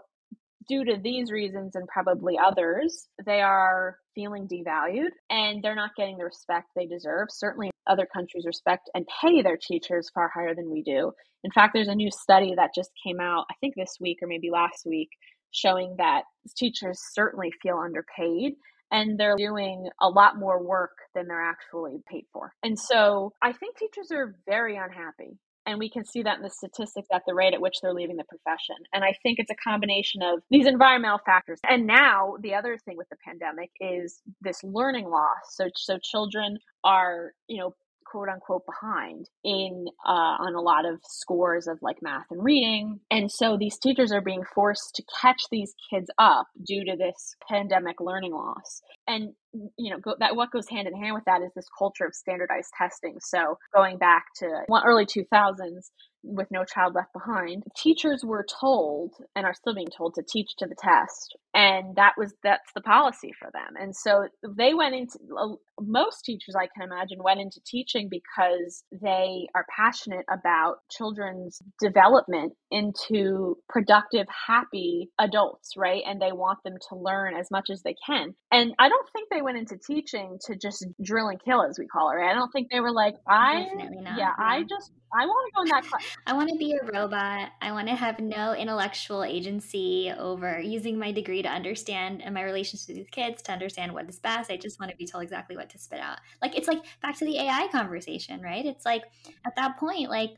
[0.67, 6.17] due to these reasons and probably others, they are feeling devalued and they're not getting
[6.17, 7.27] the respect they deserve.
[7.32, 11.13] Certainly, other countries respect and pay their teachers far higher than we do.
[11.43, 14.27] In fact, there's a new study that just came out, I think this week or
[14.27, 15.10] maybe last week,
[15.51, 16.23] showing that
[16.58, 18.53] teachers certainly feel underpaid
[18.91, 22.53] and they're doing a lot more work than they're actually paid for.
[22.63, 26.49] And so I think teachers are very unhappy and we can see that in the
[26.49, 28.75] statistics at the rate at which they're leaving the profession.
[28.93, 31.60] And I think it's a combination of these environmental factors.
[31.69, 35.27] And now the other thing with the pandemic is this learning loss.
[35.51, 37.75] So so children are, you know,
[38.10, 42.99] quote unquote behind in uh, on a lot of scores of like math and reading
[43.12, 47.36] and so these teachers are being forced to catch these kids up due to this
[47.49, 49.34] pandemic learning loss and
[49.78, 52.15] you know go, that what goes hand in hand with that is this culture of
[52.15, 54.48] standardized testing so going back to
[54.86, 55.89] early 2000s
[56.24, 60.56] with No Child Left Behind, teachers were told and are still being told to teach
[60.58, 61.36] to the test.
[61.54, 63.76] And that was that's the policy for them.
[63.80, 69.48] And so they went into most teachers I can imagine went into teaching because they
[69.56, 76.04] are passionate about children's development into productive, happy adults, right?
[76.06, 78.36] And they want them to learn as much as they can.
[78.52, 81.88] And I don't think they went into teaching to just drill and kill, as we
[81.88, 82.15] call it.
[82.15, 82.29] Right?
[82.29, 84.19] I don't think they were like, I, Definitely not.
[84.19, 86.03] yeah, I just, I want to go in that class.
[86.27, 87.49] I want to be a robot.
[87.62, 92.43] I want to have no intellectual agency over using my degree to understand and my
[92.43, 94.51] relationships with these kids to understand what is best.
[94.51, 96.17] I just want to be told exactly what to spit out.
[96.41, 98.65] Like it's like back to the AI conversation, right?
[98.65, 99.03] It's like
[99.45, 100.31] at that point, like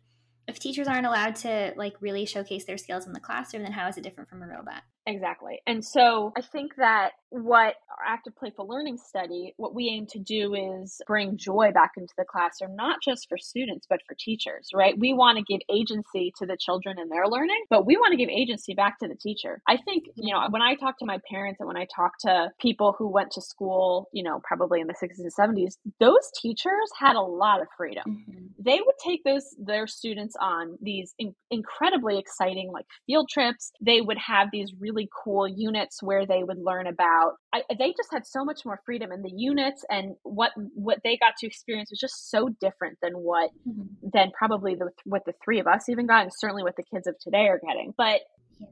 [0.48, 3.88] if teachers aren't allowed to like really showcase their skills in the classroom, then how
[3.88, 4.84] is it different from a robot?
[5.10, 5.60] Exactly.
[5.66, 10.20] And so I think that what our active playful learning study, what we aim to
[10.20, 14.70] do is bring joy back into the classroom, not just for students, but for teachers,
[14.74, 14.98] right?
[14.98, 18.18] We want to give agency to the children in their learning, but we want to
[18.18, 19.62] give agency back to the teacher.
[19.68, 22.50] I think, you know, when I talk to my parents and when I talk to
[22.60, 26.90] people who went to school, you know, probably in the 60s and 70s, those teachers
[27.00, 28.04] had a lot of freedom.
[28.08, 28.46] Mm-hmm.
[28.60, 33.72] They would take those their students on these in- incredibly exciting like field trips.
[33.82, 38.12] They would have these really cool units where they would learn about I, they just
[38.12, 41.92] had so much more freedom in the units and what what they got to experience
[41.92, 44.10] was just so different than what mm-hmm.
[44.14, 47.08] than probably the what the three of us even got and certainly what the kids
[47.08, 48.22] of today are getting but
[48.60, 48.68] yeah.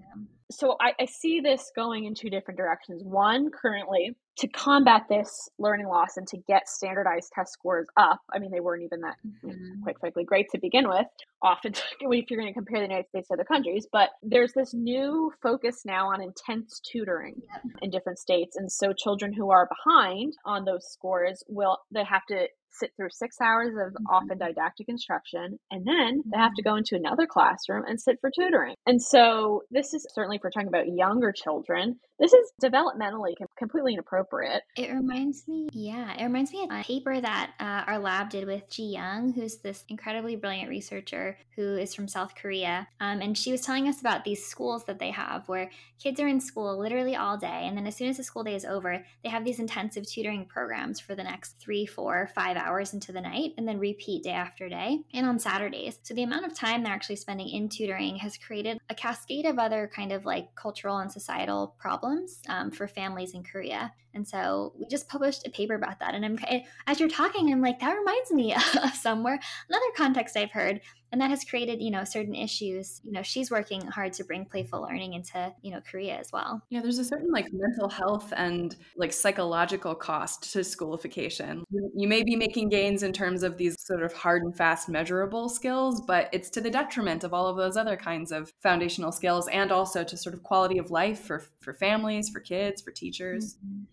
[0.52, 5.50] so I, I see this going in two different directions one currently to combat this
[5.58, 8.20] learning loss and to get standardized test scores up.
[8.32, 9.82] I mean, they weren't even that, mm-hmm.
[9.84, 11.06] quite frankly, great to begin with.
[11.42, 14.74] Often, if you're going to compare the United States to other countries, but there's this
[14.74, 17.64] new focus now on intense tutoring yep.
[17.82, 22.26] in different states, and so children who are behind on those scores will they have
[22.28, 24.06] to sit through six hours of mm-hmm.
[24.08, 26.70] often didactic instruction, and then they have to mm-hmm.
[26.70, 28.76] go into another classroom and sit for tutoring.
[28.86, 33.94] And so, this is certainly if we're talking about younger children, this is developmentally completely
[33.94, 34.27] inappropriate.
[34.76, 38.46] It reminds me, yeah, it reminds me of a paper that uh, our lab did
[38.46, 42.88] with Ji Young, who's this incredibly brilliant researcher who is from South Korea.
[43.00, 46.28] Um, and she was telling us about these schools that they have where kids are
[46.28, 47.64] in school literally all day.
[47.66, 50.46] And then as soon as the school day is over, they have these intensive tutoring
[50.46, 54.32] programs for the next three, four, five hours into the night, and then repeat day
[54.32, 56.00] after day and on Saturdays.
[56.04, 59.60] So the amount of time they're actually spending in tutoring has created a cascade of
[59.60, 63.94] other kind of like cultural and societal problems problems um, for families in Korea.
[64.18, 66.16] And so we just published a paper about that.
[66.16, 66.40] And I'm
[66.88, 68.52] as you're talking, I'm like, that reminds me
[68.84, 73.00] of somewhere another context I've heard, and that has created you know certain issues.
[73.04, 76.64] You know, she's working hard to bring playful learning into you know Korea as well.
[76.72, 81.64] Yeah, there's a certain like mental health and like psychological cost to schoolification.
[81.96, 85.48] You may be making gains in terms of these sort of hard and fast measurable
[85.48, 89.48] skills, but it's to the detriment of all of those other kinds of foundational skills
[89.50, 93.58] and also to sort of quality of life for for families, for kids, for teachers.
[93.64, 93.84] Mm-hmm.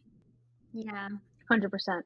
[0.75, 1.09] Yeah.
[1.51, 2.05] 100%.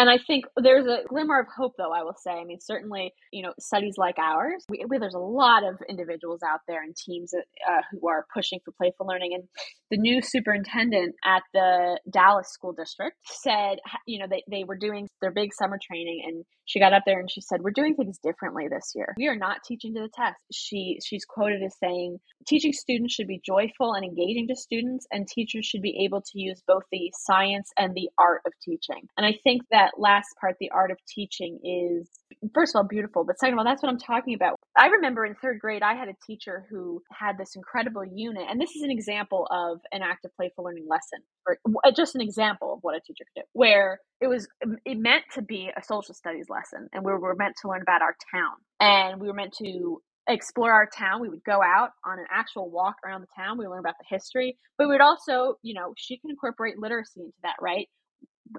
[0.00, 2.30] And I think there's a glimmer of hope, though, I will say.
[2.30, 6.40] I mean, certainly, you know, studies like ours, we, we, there's a lot of individuals
[6.42, 9.34] out there and teams uh, who are pushing for playful learning.
[9.34, 9.44] And
[9.90, 15.06] the new superintendent at the Dallas School District said, you know, they, they were doing
[15.20, 18.18] their big summer training and she got up there and she said, We're doing things
[18.22, 19.12] differently this year.
[19.18, 20.38] We are not teaching to the test.
[20.52, 25.26] She she's quoted as saying, teaching students should be joyful and engaging to students, and
[25.26, 29.08] teachers should be able to use both the science and the art of teaching.
[29.16, 32.08] And I think that last part, the art of teaching, is
[32.54, 34.56] first of all beautiful, but second of all, that's what I'm talking about.
[34.76, 38.60] I remember in third grade, I had a teacher who had this incredible unit, and
[38.60, 42.74] this is an example of an active playful learning lesson, or uh, just an example
[42.74, 44.48] of what a teacher could do, where it was
[44.84, 48.02] it meant to be a social studies lesson, and we were meant to learn about
[48.02, 51.20] our town, and we were meant to explore our town.
[51.20, 53.58] We would go out on an actual walk around the town.
[53.58, 57.20] We learn about the history, but we would also, you know, she can incorporate literacy
[57.20, 57.88] into that, right?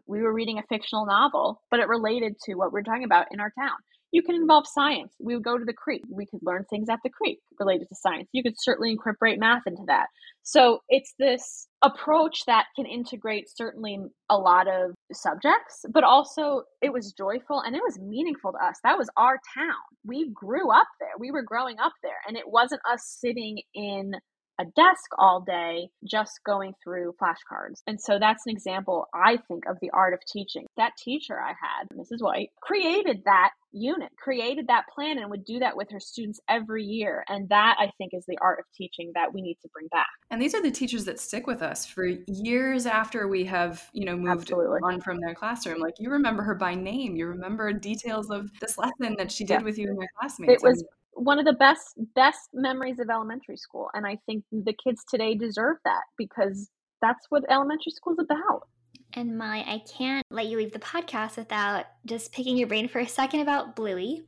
[0.08, 3.40] We were reading a fictional novel, but it related to what we're talking about in
[3.40, 3.78] our town.
[4.12, 5.14] You can involve science.
[5.22, 6.02] We would go to the creek.
[6.10, 8.28] We could learn things at the creek related to science.
[8.34, 10.08] You could certainly incorporate math into that.
[10.44, 14.00] So it's this approach that can integrate certainly
[14.30, 18.76] a lot of subjects, but also it was joyful and it was meaningful to us.
[18.84, 19.76] That was our town.
[20.06, 21.12] We grew up there.
[21.18, 22.20] We were growing up there.
[22.28, 24.16] And it wasn't us sitting in
[24.62, 27.82] a desk all day just going through flashcards.
[27.88, 30.66] And so that's an example, I think, of the art of teaching.
[30.78, 32.22] That teacher I had, Mrs.
[32.22, 36.84] White, created that unit, created that plan, and would do that with her students every
[36.84, 37.24] year.
[37.28, 40.08] And that, I think, is the art of teaching that we need to bring back.
[40.30, 44.06] And these are the teachers that stick with us for years after we have, you
[44.06, 44.80] know, moved Absolutely.
[44.84, 45.80] on from their classroom.
[45.80, 49.62] Like you remember her by name, you remember details of this lesson that she did
[49.62, 49.64] yeah.
[49.64, 50.64] with you and your classmates.
[50.64, 54.74] It was one of the best best memories of elementary school and i think the
[54.74, 56.70] kids today deserve that because
[57.02, 58.68] that's what elementary school is about
[59.14, 63.00] and my i can't let you leave the podcast without just picking your brain for
[63.00, 64.24] a second about bluey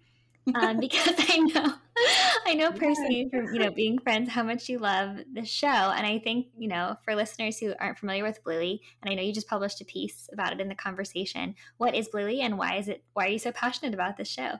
[0.55, 1.73] um, because I know
[2.45, 6.05] I know personally from you know being friends how much you love the show, and
[6.05, 9.34] I think you know for listeners who aren't familiar with Bluey, and I know you
[9.34, 11.55] just published a piece about it in the conversation.
[11.77, 13.03] What is Bluey, and why is it?
[13.13, 14.53] Why are you so passionate about this show?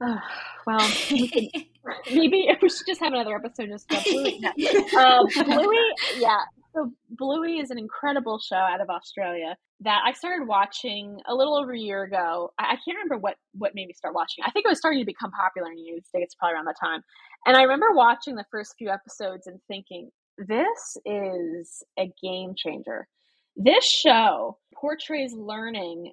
[0.00, 0.18] Oh,
[0.66, 1.64] well, we could,
[2.10, 4.40] maybe we should just have another episode just about Bluey.
[4.96, 5.78] Um, Bluey,
[6.18, 6.40] yeah.
[6.74, 11.56] So Bluey is an incredible show out of Australia that I started watching a little
[11.56, 12.52] over a year ago.
[12.58, 14.44] I, I can't remember what what made me start watching.
[14.46, 16.76] I think it was starting to become popular in the United States probably around that
[16.82, 17.02] time.
[17.46, 23.08] And I remember watching the first few episodes and thinking, this is a game changer.
[23.56, 26.12] This show portrays learning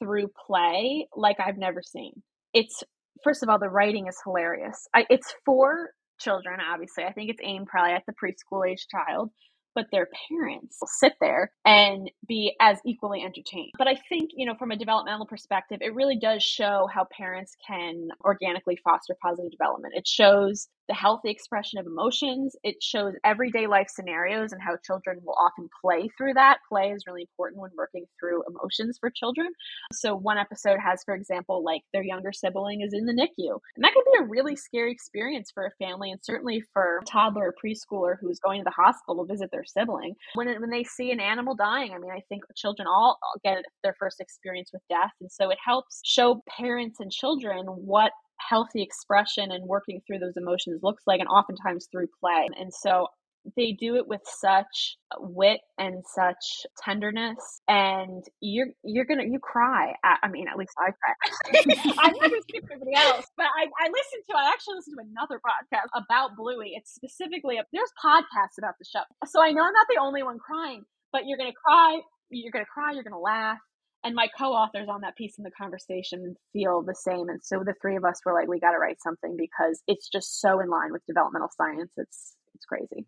[0.00, 2.22] through play like I've never seen.
[2.54, 2.82] It's
[3.24, 4.88] first of all, the writing is hilarious.
[4.94, 5.90] I, it's for
[6.20, 7.04] children, obviously.
[7.04, 9.30] I think it's aimed probably at the preschool age child,
[9.74, 13.72] but their parents will sit there and be as equally entertained.
[13.78, 17.56] But I think, you know, from a developmental perspective, it really does show how parents
[17.66, 19.94] can organically foster positive development.
[19.96, 22.56] It shows the healthy expression of emotions.
[22.62, 26.58] It shows everyday life scenarios and how children will often play through that.
[26.68, 29.48] Play is really important when working through emotions for children.
[29.92, 33.58] So, one episode has, for example, like their younger sibling is in the NICU.
[33.76, 37.04] And that can be a really scary experience for a family and certainly for a
[37.04, 40.14] toddler or preschooler who's going to the hospital to visit their sibling.
[40.34, 43.94] When, when they see an animal dying, I mean, I think children all get their
[43.98, 45.12] first experience with death.
[45.20, 50.36] And so it helps show parents and children what healthy expression and working through those
[50.36, 52.46] emotions looks like, and oftentimes through play.
[52.58, 53.08] And so
[53.56, 57.60] they do it with such wit and such tenderness.
[57.68, 59.94] And you're you're gonna you cry.
[60.04, 62.12] At, i mean at least i cry.
[62.20, 65.40] Gonna speak for everybody else but I, I listened to i actually listened to another
[65.40, 66.72] podcast about bluey.
[66.74, 69.02] It's specifically a, there's podcasts about the show.
[69.26, 72.66] So i know i'm not the only one crying but you're gonna cry you're gonna
[72.66, 73.58] cry you're gonna laugh
[74.04, 77.74] and my co-authors on that piece in the conversation feel the same and so the
[77.80, 80.68] three of us were like we got to write something because it's just so in
[80.68, 81.92] line with developmental science.
[81.96, 83.06] It's it's crazy.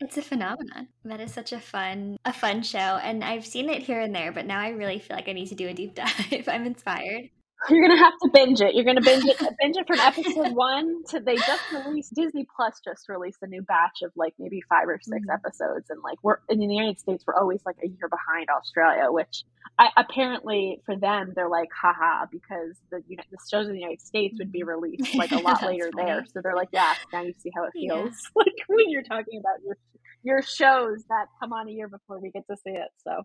[0.00, 0.88] It's a phenomenon.
[1.04, 4.32] That is such a fun a fun show and i've seen it here and there
[4.32, 5.94] but now i really feel like i need to do a deep
[6.30, 6.48] dive.
[6.48, 7.30] I'm inspired
[7.68, 8.74] you're gonna have to binge it.
[8.74, 12.80] You're gonna binge it, binge it from episode one to they just released Disney Plus
[12.84, 15.30] just released a new batch of like maybe five or 6 mm-hmm.
[15.30, 19.10] episodes, and like we're in the United States, we're always like a year behind Australia,
[19.10, 19.44] which
[19.78, 23.80] I, apparently for them they're like haha because the you know, the shows in the
[23.80, 24.68] United States would be mm-hmm.
[24.68, 26.06] released like a lot later funny.
[26.06, 28.30] there, so they're like yeah, now you see how it feels yeah.
[28.36, 29.76] like when you're talking about your
[30.22, 32.88] your shows that come on a year before we get to see it.
[33.04, 33.22] So,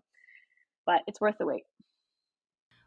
[0.86, 1.64] but it's worth the wait.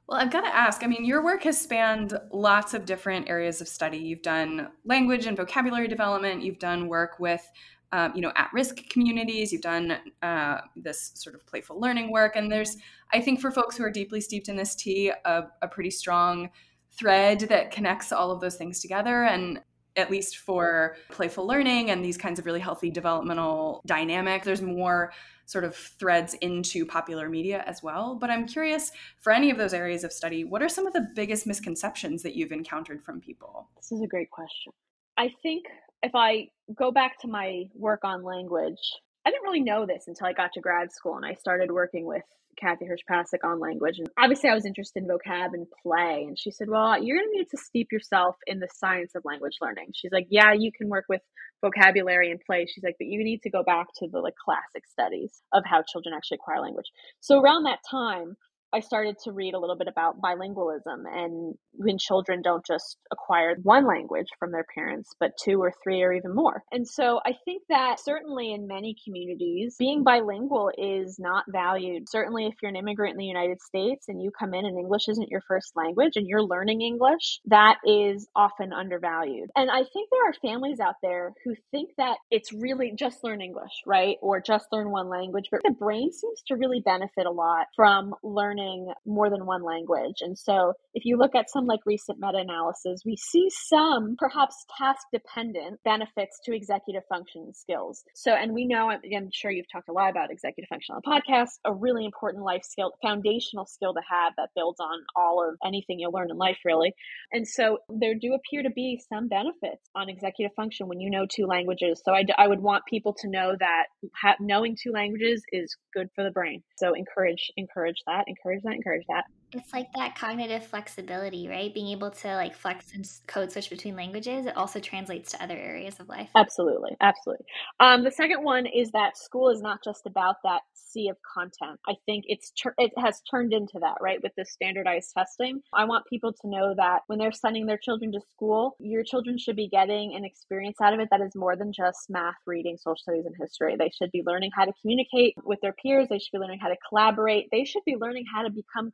[0.07, 3.59] Well, I've got to ask I mean, your work has spanned lots of different areas
[3.61, 3.97] of study.
[3.97, 7.45] You've done language and vocabulary development, you've done work with
[7.91, 9.51] um, you know at-risk communities.
[9.51, 12.35] You've done uh, this sort of playful learning work.
[12.35, 12.77] And there's
[13.13, 16.49] i think for folks who are deeply steeped in this tea a, a pretty strong
[16.91, 19.23] thread that connects all of those things together.
[19.23, 19.61] And
[19.95, 25.11] at least for playful learning and these kinds of really healthy developmental dynamic there's more
[25.45, 28.15] sort of threads into popular media as well.
[28.15, 31.07] But I'm curious for any of those areas of study, what are some of the
[31.15, 33.69] biggest misconceptions that you've encountered from people?
[33.77, 34.73] This is a great question.
[35.17, 35.65] I think
[36.03, 38.79] if I go back to my work on language,
[39.25, 42.05] I didn't really know this until I got to grad school and I started working
[42.05, 42.23] with
[42.59, 43.99] Kathy Hirsh Pasek on language.
[43.99, 46.25] And obviously, I was interested in vocab and play.
[46.27, 49.23] And she said, Well, you're going to need to steep yourself in the science of
[49.25, 49.89] language learning.
[49.93, 51.21] She's like, Yeah, you can work with
[51.61, 52.65] vocabulary and play.
[52.67, 55.83] She's like, But you need to go back to the like classic studies of how
[55.91, 56.87] children actually acquire language.
[57.19, 58.37] So around that time,
[58.75, 63.55] I started to read a little bit about bilingualism and when children don't just acquire
[63.63, 66.61] one language from their parents, but two or three or even more.
[66.73, 72.09] And so I think that certainly in many communities, being bilingual is not valued.
[72.09, 75.07] Certainly, if you're an immigrant in the United States and you come in and English
[75.07, 79.49] isn't your first language and you're learning English, that is often undervalued.
[79.55, 83.41] And I think there are families out there who think that it's really just learn
[83.41, 84.17] English, right?
[84.21, 85.45] Or just learn one language.
[85.49, 88.64] But the brain seems to really benefit a lot from learning
[89.05, 90.17] more than one language.
[90.21, 94.65] And so if you look at some like recent meta analysis, we see some perhaps
[94.77, 98.03] task dependent benefits to executive function skills.
[98.13, 101.09] So, and we know, I'm sure you've talked a lot about executive function on the
[101.09, 105.57] podcast, a really important life skill, foundational skill to have that builds on all of
[105.65, 106.93] anything you'll learn in life, really.
[107.31, 111.25] And so there do appear to be some benefits on executive function when you know
[111.25, 112.01] two languages.
[112.03, 113.85] So I, I would want people to know that
[114.15, 116.63] ha- knowing two languages is good for the brain.
[116.77, 119.25] So encourage, encourage that, encourage encourage that, encourage that.
[119.55, 121.73] It's like that cognitive flexibility, right?
[121.73, 124.45] Being able to like flex and code switch between languages.
[124.45, 126.29] It also translates to other areas of life.
[126.35, 127.45] Absolutely, absolutely.
[127.79, 131.79] Um, the second one is that school is not just about that sea of content.
[131.87, 134.19] I think it's it has turned into that, right?
[134.21, 138.11] With the standardized testing, I want people to know that when they're sending their children
[138.11, 141.55] to school, your children should be getting an experience out of it that is more
[141.55, 143.75] than just math, reading, social studies, and history.
[143.77, 146.07] They should be learning how to communicate with their peers.
[146.09, 147.47] They should be learning how to collaborate.
[147.51, 148.91] They should be learning how to become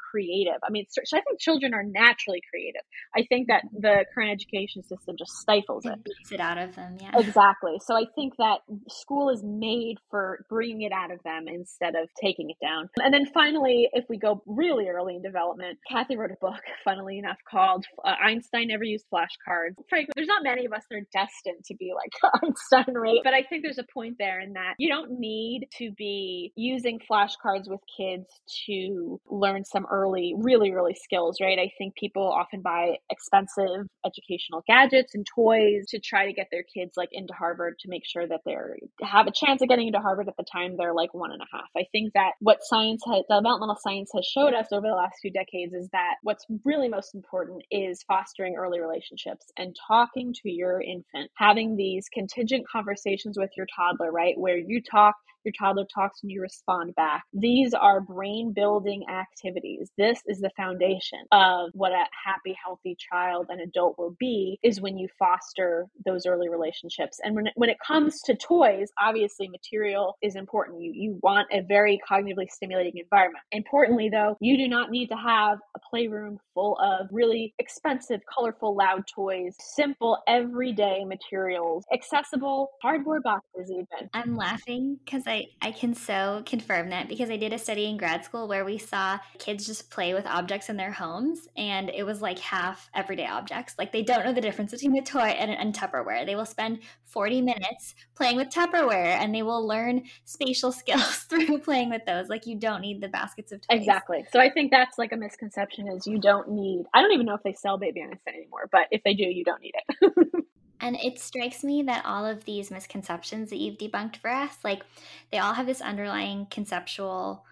[0.52, 0.62] creative.
[0.64, 2.82] I mean, I think children are naturally creative.
[3.16, 6.76] I think that the current education system just stifles it, it beats it out of
[6.76, 6.98] them.
[7.00, 7.80] Yeah, exactly.
[7.86, 12.10] So I think that school is made for bringing it out of them instead of
[12.22, 12.90] taking it down.
[12.98, 17.18] And then finally, if we go really early in development, Kathy wrote a book, funnily
[17.18, 19.76] enough, called uh, Einstein Never Used Flashcards.
[19.90, 22.12] Frankly, there's not many of us that are destined to be like
[22.44, 23.20] Einstein, right?
[23.24, 27.00] But I think there's a point there in that you don't need to be using
[27.10, 28.26] flashcards with kids
[28.66, 31.60] to learn some early, really really skills, right?
[31.60, 36.64] I think people often buy expensive educational gadgets and toys to try to get their
[36.64, 40.00] kids like into Harvard to make sure that they're have a chance of getting into
[40.00, 41.70] Harvard at the time they're like one and a half.
[41.78, 45.32] I think that what science has, developmental science has showed us over the last few
[45.32, 50.82] decades is that what's really most important is fostering early relationships and talking to your
[50.82, 54.36] infant, having these contingent conversations with your toddler, right?
[54.38, 57.24] Where you talk your toddler talks and you respond back.
[57.34, 59.90] These are brain building activities.
[59.98, 64.82] This is the foundation of what a happy, healthy child and adult will be is
[64.82, 67.20] when you foster those early relationships.
[67.24, 70.82] And when it, when it comes to toys, obviously material is important.
[70.82, 73.44] You, you want a very cognitively stimulating environment.
[73.52, 78.76] Importantly, though, you do not need to have a playroom full of really expensive, colorful,
[78.76, 84.10] loud toys, simple, everyday materials, accessible cardboard boxes, even.
[84.14, 85.31] I'm laughing because I,
[85.62, 88.78] I can so confirm that because I did a study in grad school where we
[88.78, 93.28] saw kids just play with objects in their homes and it was like half everyday
[93.28, 93.76] objects.
[93.78, 96.26] Like they don't know the difference between a toy and, and Tupperware.
[96.26, 101.60] They will spend 40 minutes playing with Tupperware and they will learn spatial skills through
[101.60, 102.28] playing with those.
[102.28, 103.80] Like you don't need the baskets of toys.
[103.80, 104.26] Exactly.
[104.32, 107.36] So I think that's like a misconception is you don't need, I don't even know
[107.36, 110.46] if they sell Baby Einstein anymore, but if they do, you don't need it.
[110.82, 114.84] And it strikes me that all of these misconceptions that you've debunked for us, like
[115.32, 117.46] they all have this underlying conceptual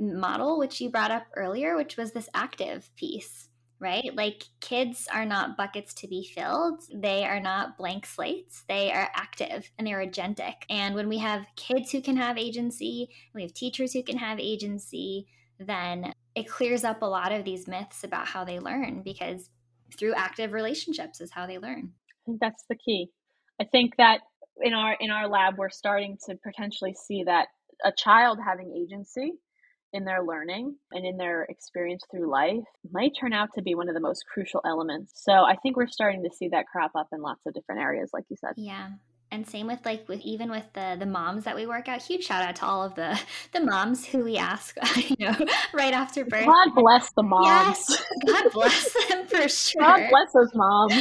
[0.00, 4.10] model, which you brought up earlier, which was this active piece, right?
[4.14, 6.82] Like kids are not buckets to be filled.
[6.92, 8.64] They are not blank slates.
[8.68, 10.54] They are active and they're agentic.
[10.68, 14.40] And when we have kids who can have agency, we have teachers who can have
[14.40, 15.28] agency,
[15.58, 19.50] then it clears up a lot of these myths about how they learn because
[19.96, 21.92] through active relationships is how they learn.
[22.22, 23.08] I think that's the key.
[23.60, 24.20] I think that
[24.60, 27.48] in our in our lab we're starting to potentially see that
[27.84, 29.32] a child having agency
[29.92, 33.88] in their learning and in their experience through life might turn out to be one
[33.88, 35.12] of the most crucial elements.
[35.16, 38.10] So I think we're starting to see that crop up in lots of different areas
[38.12, 38.54] like you said.
[38.56, 38.90] Yeah
[39.32, 42.24] and same with like with even with the the moms that we work out huge
[42.24, 43.18] shout out to all of the
[43.52, 45.34] the moms who we ask you know
[45.72, 47.46] right after birth god bless the moms
[47.88, 50.94] yes god bless them for sure god bless those moms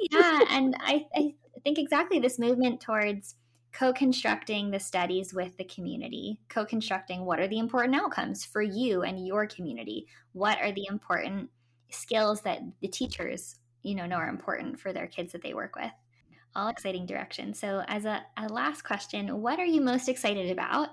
[0.00, 1.34] yeah and i i
[1.64, 3.34] think exactly this movement towards
[3.72, 9.26] co-constructing the studies with the community co-constructing what are the important outcomes for you and
[9.26, 11.50] your community what are the important
[11.90, 15.76] skills that the teachers you know know are important for their kids that they work
[15.76, 15.92] with
[16.56, 17.60] all exciting directions.
[17.60, 20.88] So, as a, a last question, what are you most excited about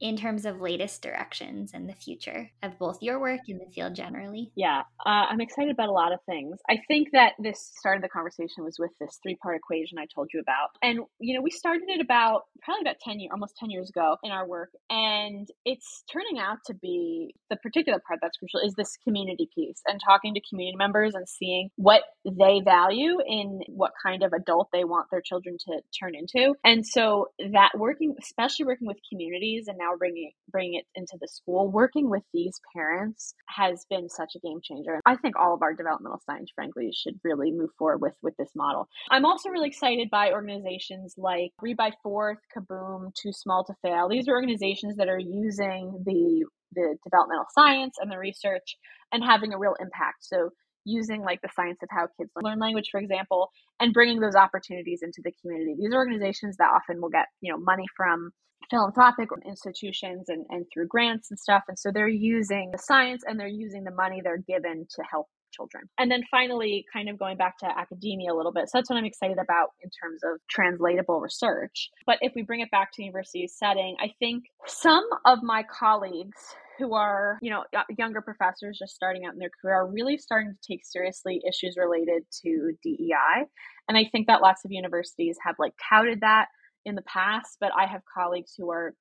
[0.00, 3.94] in terms of latest directions and the future of both your work and the field
[3.94, 4.50] generally?
[4.54, 6.58] Yeah, uh, I'm excited about a lot of things.
[6.68, 10.28] I think that this started the conversation was with this three part equation I told
[10.32, 10.70] you about.
[10.82, 14.16] And, you know, we started it about probably about 10 years, almost 10 years ago
[14.22, 14.70] in our work.
[14.90, 19.80] And it's turning out to be the particular part that's crucial is this community piece
[19.86, 24.68] and talking to community members and seeing what they value in what kind of adult
[24.72, 26.54] they want their children to turn into.
[26.64, 31.16] And so that working, especially working with communities and now now bringing bringing it into
[31.20, 31.70] the school.
[31.70, 35.00] Working with these parents has been such a game changer.
[35.06, 38.50] I think all of our developmental science frankly should really move forward with with this
[38.54, 38.88] model.
[39.10, 44.08] I'm also really excited by organizations like read by fourth kaboom too small to fail.
[44.08, 48.76] These are organizations that are using the the developmental science and the research
[49.12, 50.18] and having a real impact.
[50.20, 50.50] So
[50.84, 55.00] using like the science of how kids learn language for example and bringing those opportunities
[55.02, 55.74] into the community.
[55.78, 58.30] These are organizations that often will get you know money from
[58.70, 61.64] philanthropic institutions and, and through grants and stuff.
[61.68, 65.26] And so they're using the science and they're using the money they're given to help
[65.52, 65.84] children.
[65.98, 68.68] And then finally, kind of going back to academia a little bit.
[68.68, 71.90] So that's what I'm excited about in terms of translatable research.
[72.06, 76.38] But if we bring it back to university setting, I think some of my colleagues
[76.78, 77.64] who are, you know,
[77.96, 81.76] younger professors just starting out in their career are really starting to take seriously issues
[81.76, 83.46] related to DEI.
[83.88, 86.46] And I think that lots of universities have like touted that
[86.88, 88.94] in the past, but I have colleagues who are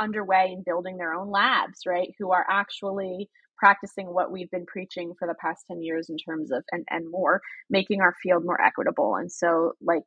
[0.00, 2.10] underway in building their own labs, right?
[2.18, 6.52] Who are actually practicing what we've been preaching for the past 10 years in terms
[6.52, 10.04] of and, and more making our field more equitable and so like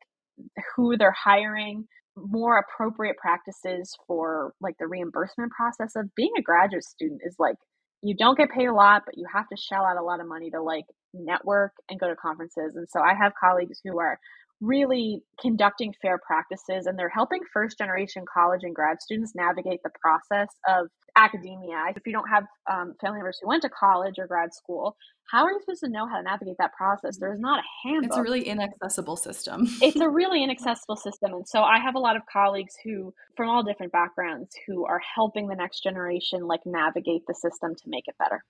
[0.76, 1.86] who they're hiring
[2.18, 7.56] more appropriate practices for like the reimbursement process of being a graduate student is like
[8.02, 10.28] you don't get paid a lot but you have to shell out a lot of
[10.28, 14.18] money to like network and go to conferences and so i have colleagues who are
[14.62, 19.90] really conducting fair practices and they're helping first generation college and grad students navigate the
[20.00, 20.88] process of
[21.18, 21.84] academia.
[21.96, 24.96] If you don't have um, family members who went to college or grad school,
[25.32, 27.18] how are you supposed to know how to navigate that process?
[27.18, 28.10] There's not a handbook.
[28.10, 29.68] It's a really inaccessible system.
[29.82, 31.34] it's a really inaccessible system.
[31.34, 35.02] And so I have a lot of colleagues who, from all different backgrounds, who are
[35.16, 38.44] helping the next generation like navigate the system to make it better.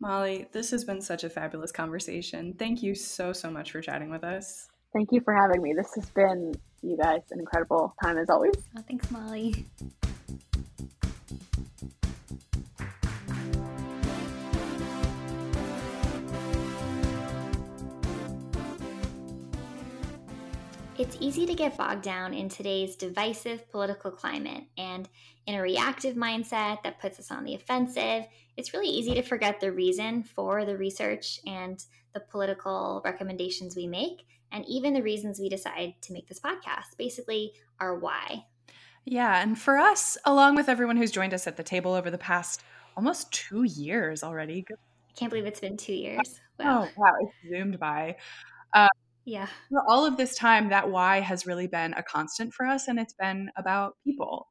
[0.00, 2.54] Molly, this has been such a fabulous conversation.
[2.58, 4.66] Thank you so, so much for chatting with us.
[4.92, 5.72] Thank you for having me.
[5.72, 8.54] This has been, you guys, an incredible time as always.
[8.76, 9.64] Oh, thanks, Molly.
[20.98, 25.08] It's easy to get bogged down in today's divisive political climate and
[25.46, 28.26] in a reactive mindset that puts us on the offensive.
[28.58, 31.82] It's really easy to forget the reason for the research and
[32.12, 36.96] the political recommendations we make and even the reasons we decide to make this podcast,
[36.98, 38.44] basically our why.
[39.04, 42.18] Yeah, and for us, along with everyone who's joined us at the table over the
[42.18, 42.62] past
[42.96, 44.64] almost two years already.
[44.70, 46.40] I can't believe it's been two years.
[46.58, 46.84] Wow.
[46.84, 48.16] Oh, wow, it's zoomed by.
[48.74, 48.88] Uh,
[49.24, 49.48] yeah.
[49.70, 52.98] For all of this time, that why has really been a constant for us, and
[52.98, 54.48] it's been about people.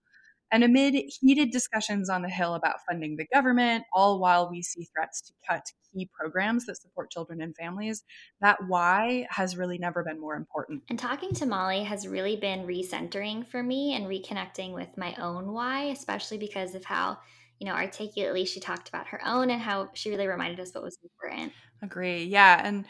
[0.52, 4.88] And amid heated discussions on the Hill about funding the government, all while we see
[4.93, 8.04] threats to cut key programs that support children and families,
[8.41, 10.84] that why has really never been more important.
[10.89, 15.52] And talking to Molly has really been recentering for me and reconnecting with my own
[15.52, 17.18] why, especially because of how,
[17.60, 20.84] you know, articulately she talked about her own and how she really reminded us what
[20.84, 21.54] was important.
[21.82, 22.26] Agree.
[22.26, 22.62] Yeah.
[22.64, 22.86] And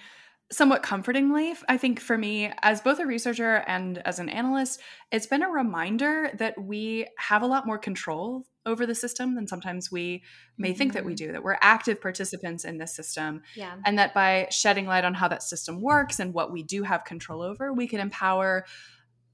[0.52, 4.82] somewhat comfortingly, I think for me, as both a researcher and as an analyst,
[5.12, 9.48] it's been a reminder that we have a lot more control over the system than
[9.48, 10.24] sometimes we
[10.58, 10.78] may mm-hmm.
[10.78, 11.28] think that we mm-hmm.
[11.28, 13.42] do, that we're active participants in this system.
[13.56, 13.76] Yeah.
[13.86, 17.06] And that by shedding light on how that system works and what we do have
[17.06, 18.66] control over, we can empower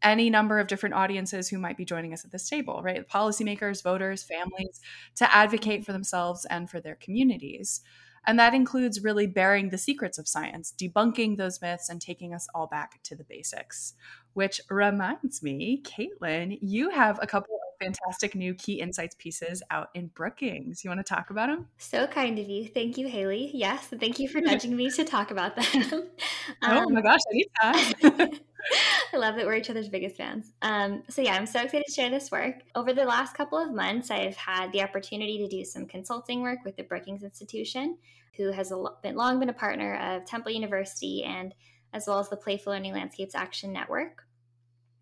[0.03, 3.07] any number of different audiences who might be joining us at this table, right?
[3.09, 4.79] Policymakers, voters, families,
[5.15, 7.81] to advocate for themselves and for their communities.
[8.27, 12.47] And that includes really baring the secrets of science, debunking those myths, and taking us
[12.53, 13.93] all back to the basics.
[14.33, 19.89] Which reminds me, Caitlin, you have a couple of fantastic new key insights pieces out
[19.93, 20.83] in Brookings.
[20.83, 21.67] You want to talk about them?
[21.77, 22.67] So kind of you.
[22.67, 23.49] Thank you, Haley.
[23.53, 25.93] Yes, thank you for nudging me to talk about them.
[25.93, 28.39] um, oh my gosh, anytime.
[29.13, 30.51] I love that we're each other's biggest fans.
[30.61, 32.55] Um, so, yeah, I'm so excited to share this work.
[32.75, 36.59] Over the last couple of months, I've had the opportunity to do some consulting work
[36.65, 37.97] with the Brookings Institution,
[38.35, 41.53] who has been, long been a partner of Temple University and
[41.93, 44.23] as well as the Playful Learning Landscapes Action Network.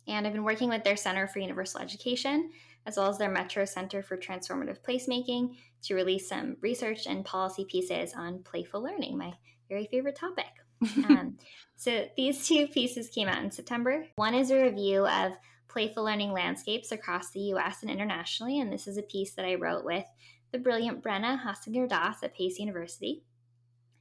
[0.07, 2.51] And I've been working with their Center for Universal Education,
[2.85, 7.65] as well as their Metro Center for Transformative Placemaking, to release some research and policy
[7.65, 9.33] pieces on playful learning, my
[9.67, 10.64] very favorite topic.
[11.09, 11.37] um,
[11.75, 14.05] so these two pieces came out in September.
[14.15, 15.33] One is a review of
[15.67, 19.55] playful learning landscapes across the US and internationally, and this is a piece that I
[19.55, 20.05] wrote with
[20.51, 23.23] the brilliant Brenna Hassinger Das at Pace University.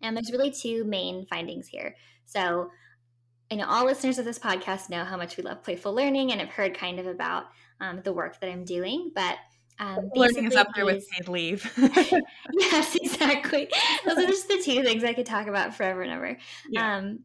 [0.00, 1.96] And there's really two main findings here.
[2.26, 2.70] So
[3.50, 6.40] I know all listeners of this podcast know how much we love playful learning and
[6.40, 7.44] have heard kind of about
[7.80, 9.36] um, the work that I'm doing, but
[9.78, 11.72] um, learning is up there with paid leave.
[12.52, 13.68] yes, exactly.
[14.04, 16.38] Those are just the two things I could talk about forever and ever.
[16.68, 16.96] Yeah.
[16.96, 17.20] Um,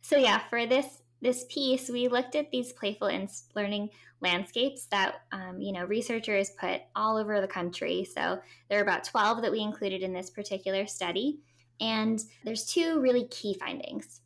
[0.00, 3.90] so yeah, for this this piece, we looked at these playful in- learning
[4.20, 8.04] landscapes that um, you know researchers put all over the country.
[8.04, 11.38] So there are about twelve that we included in this particular study,
[11.80, 14.22] and there's two really key findings.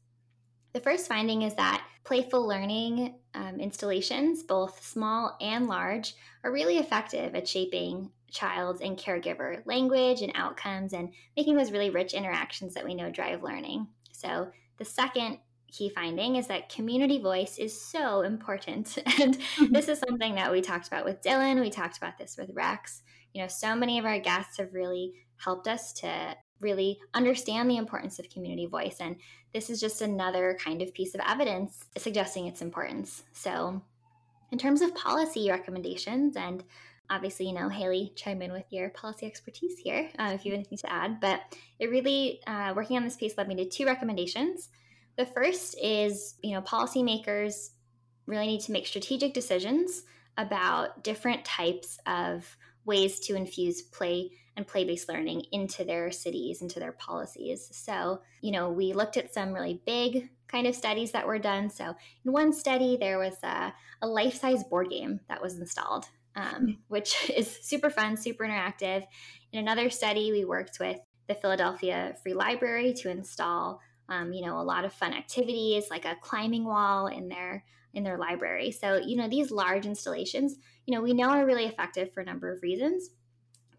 [0.76, 6.14] The first finding is that playful learning um, installations, both small and large,
[6.44, 11.88] are really effective at shaping child's and caregiver language and outcomes and making those really
[11.88, 13.86] rich interactions that we know drive learning.
[14.12, 15.38] So, the second
[15.72, 18.98] key finding is that community voice is so important.
[19.18, 19.72] And mm-hmm.
[19.72, 23.00] this is something that we talked about with Dylan, we talked about this with Rex.
[23.32, 27.76] You know, so many of our guests have really helped us to really understand the
[27.76, 28.96] importance of community voice.
[29.00, 29.16] And
[29.52, 33.22] this is just another kind of piece of evidence suggesting its importance.
[33.32, 33.82] So,
[34.52, 36.62] in terms of policy recommendations and
[37.10, 40.58] obviously, you know, Haley, chime in with your policy expertise here uh, if you have
[40.58, 41.20] anything to add.
[41.20, 41.40] But
[41.78, 44.68] it really, uh, working on this piece led me to two recommendations.
[45.16, 47.70] The first is, you know, policymakers
[48.26, 50.02] really need to make strategic decisions
[50.36, 56.62] about different types of ways to infuse play and play based learning into their cities,
[56.62, 57.68] into their policies.
[57.72, 61.68] So, you know, we looked at some really big kind of studies that were done.
[61.68, 61.94] So,
[62.24, 66.54] in one study, there was a, a life size board game that was installed, um,
[66.54, 66.70] hmm.
[66.88, 69.04] which is super fun, super interactive.
[69.52, 70.98] In another study, we worked with
[71.28, 76.04] the Philadelphia Free Library to install, um, you know, a lot of fun activities like
[76.04, 78.70] a climbing wall in their in their library.
[78.70, 82.24] So, you know, these large installations, you know, we know are really effective for a
[82.24, 83.08] number of reasons.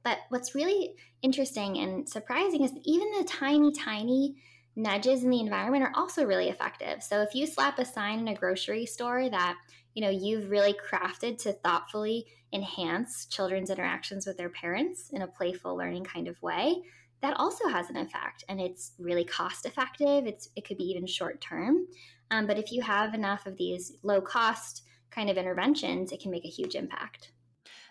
[0.07, 4.37] But what's really interesting and surprising is that even the tiny, tiny
[4.77, 7.03] nudges in the environment are also really effective.
[7.03, 9.57] So if you slap a sign in a grocery store that,
[9.95, 15.27] you know, you've really crafted to thoughtfully enhance children's interactions with their parents in a
[15.27, 16.77] playful learning kind of way,
[17.21, 20.25] that also has an effect and it's really cost effective.
[20.25, 21.85] It's it could be even short term.
[22.31, 26.31] Um, but if you have enough of these low cost kind of interventions, it can
[26.31, 27.33] make a huge impact.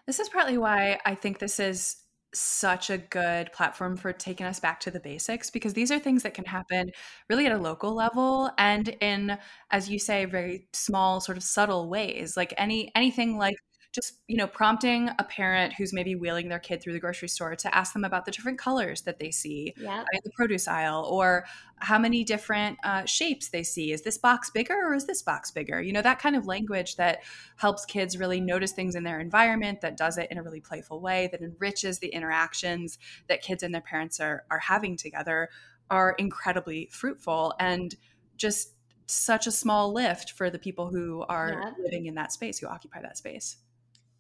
[0.07, 1.97] This is partly why I think this is
[2.35, 6.23] such a good platform for taking us back to the basics because these are things
[6.23, 6.91] that can happen
[7.31, 9.39] really at a local level and in
[9.71, 12.37] as you say very small sort of subtle ways.
[12.37, 13.57] Like any anything like
[13.97, 17.57] just you know prompting a parent who's maybe wheeling their kid through the grocery store
[17.57, 20.05] to ask them about the different colors that they see yep.
[20.13, 21.47] in the produce aisle or
[21.79, 25.51] how many different uh, shapes they see is this box bigger or is this box
[25.51, 27.23] bigger you know that kind of language that
[27.57, 31.01] helps kids really notice things in their environment that does it in a really playful
[31.01, 35.49] way that enriches the interactions that kids and their parents are, are having together
[35.91, 37.95] are incredibly fruitful and
[38.37, 38.75] just
[39.07, 41.75] such a small lift for the people who are yep.
[41.83, 43.57] living in that space who occupy that space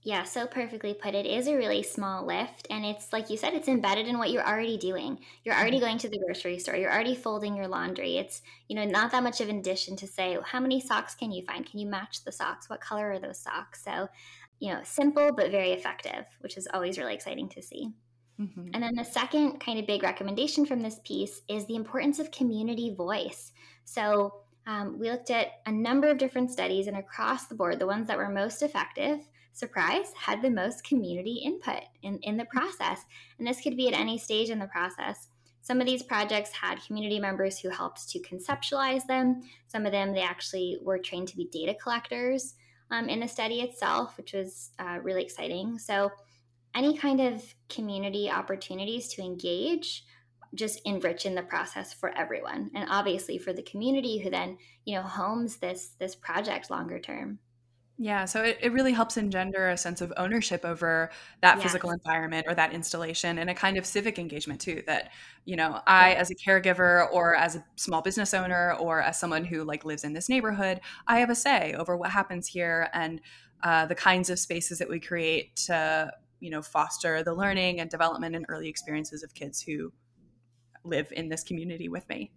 [0.06, 1.16] yeah, so perfectly put.
[1.16, 2.68] It is a really small lift.
[2.70, 5.18] And it's like you said, it's embedded in what you're already doing.
[5.42, 5.86] You're already mm-hmm.
[5.86, 6.76] going to the grocery store.
[6.76, 8.16] You're already folding your laundry.
[8.16, 11.32] It's, you know, not that much of an addition to say, how many socks can
[11.32, 11.68] you find?
[11.68, 12.70] Can you match the socks?
[12.70, 13.82] What color are those socks?
[13.82, 14.06] So,
[14.60, 17.88] you know, simple but very effective, which is always really exciting to see.
[18.40, 18.68] Mm-hmm.
[18.74, 22.30] And then the second kind of big recommendation from this piece is the importance of
[22.30, 23.50] community voice.
[23.84, 24.34] So,
[24.68, 28.08] um, we looked at a number of different studies, and across the board, the ones
[28.08, 29.20] that were most effective
[29.56, 33.00] surprise, had the most community input in, in the process.
[33.38, 35.28] And this could be at any stage in the process.
[35.62, 39.40] Some of these projects had community members who helped to conceptualize them.
[39.66, 42.54] Some of them, they actually were trained to be data collectors
[42.90, 45.78] um, in the study itself, which was uh, really exciting.
[45.78, 46.12] So,
[46.74, 50.04] any kind of community opportunities to engage
[50.54, 54.94] just enrich in the process for everyone and obviously for the community who then you
[54.94, 57.38] know homes this this project longer term
[57.98, 61.62] yeah, so it, it really helps engender a sense of ownership over that yes.
[61.62, 64.82] physical environment or that installation and a kind of civic engagement too.
[64.86, 65.12] That,
[65.46, 69.46] you know, I as a caregiver or as a small business owner or as someone
[69.46, 73.18] who like lives in this neighborhood, I have a say over what happens here and
[73.62, 77.88] uh, the kinds of spaces that we create to, you know, foster the learning and
[77.88, 79.90] development and early experiences of kids who
[80.84, 82.30] live in this community with me.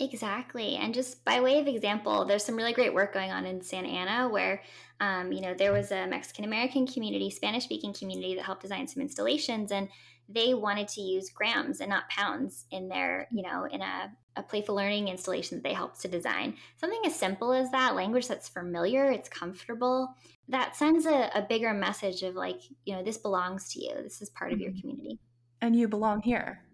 [0.00, 0.76] Exactly.
[0.76, 3.88] And just by way of example, there's some really great work going on in Santa
[3.88, 4.62] Ana where,
[4.98, 8.88] um, you know, there was a Mexican American community, Spanish speaking community that helped design
[8.88, 9.70] some installations.
[9.70, 9.90] And
[10.26, 14.42] they wanted to use grams and not pounds in their, you know, in a, a
[14.42, 16.54] playful learning installation that they helped to design.
[16.78, 20.14] Something as simple as that, language that's familiar, it's comfortable,
[20.48, 23.94] that sends a, a bigger message of like, you know, this belongs to you.
[24.02, 24.54] This is part mm-hmm.
[24.54, 24.80] of your mm-hmm.
[24.80, 25.18] community.
[25.60, 26.64] And you belong here.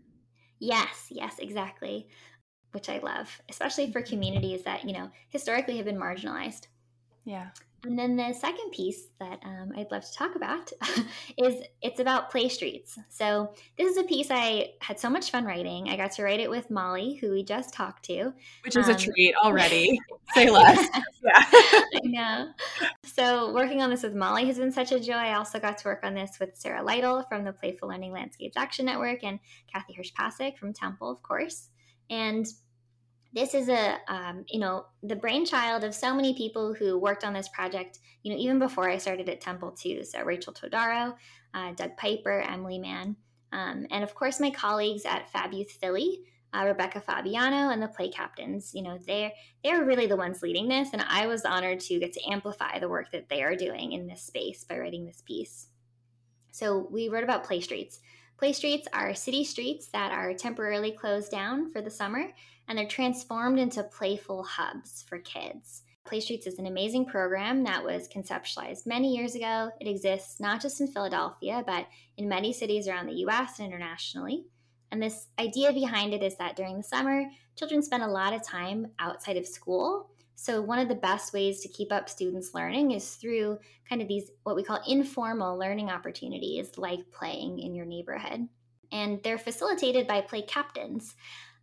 [0.61, 2.09] Yes, yes, exactly
[2.73, 6.67] which I love, especially for communities that, you know, historically have been marginalized.
[7.25, 7.49] Yeah.
[7.85, 10.73] And then the second piece that um, I'd love to talk about
[11.39, 12.99] is it's about play streets.
[13.09, 15.89] So this is a piece I had so much fun writing.
[15.89, 18.33] I got to write it with Molly, who we just talked to,
[18.65, 20.01] which is um, a treat already.
[20.35, 20.89] Say less.
[21.23, 22.49] yeah, I know.
[23.05, 25.13] So working on this with Molly has been such a joy.
[25.13, 28.57] I also got to work on this with Sarah Lytle from the Playful Learning Landscapes
[28.57, 29.39] Action Network and
[29.73, 31.69] Kathy Hirsh Pasek from Temple, of course.
[32.11, 32.47] And
[33.37, 37.35] this is a um, you know the brainchild of so many people who worked on
[37.35, 40.03] this project you know even before i started at temple too.
[40.03, 41.15] So rachel todaro
[41.55, 43.17] uh, doug piper emily mann
[43.53, 46.21] um, and of course my colleagues at fab youth philly
[46.55, 48.73] uh, rebecca fabiano and the play captains.
[48.75, 49.33] You know they're
[49.63, 52.89] they're really the ones leading this and i was honored to get to amplify the
[52.89, 55.67] work that they are doing in this space by writing this piece.
[56.53, 58.01] So we wrote about play streets
[58.39, 62.33] play streets are city streets that are temporarily closed down for the summer
[62.69, 65.83] and they're transformed into playful hubs for kids.
[66.05, 69.71] Play Streets is an amazing program that was conceptualized many years ago.
[69.81, 74.45] It exists not just in Philadelphia, but in many cities around the US and internationally.
[74.93, 77.25] And this idea behind it is that during the summer,
[77.57, 80.11] children spend a lot of time outside of school.
[80.39, 83.59] So, one of the best ways to keep up students' learning is through
[83.89, 88.47] kind of these what we call informal learning opportunities, like playing in your neighborhood.
[88.93, 91.17] And they're facilitated by play captains.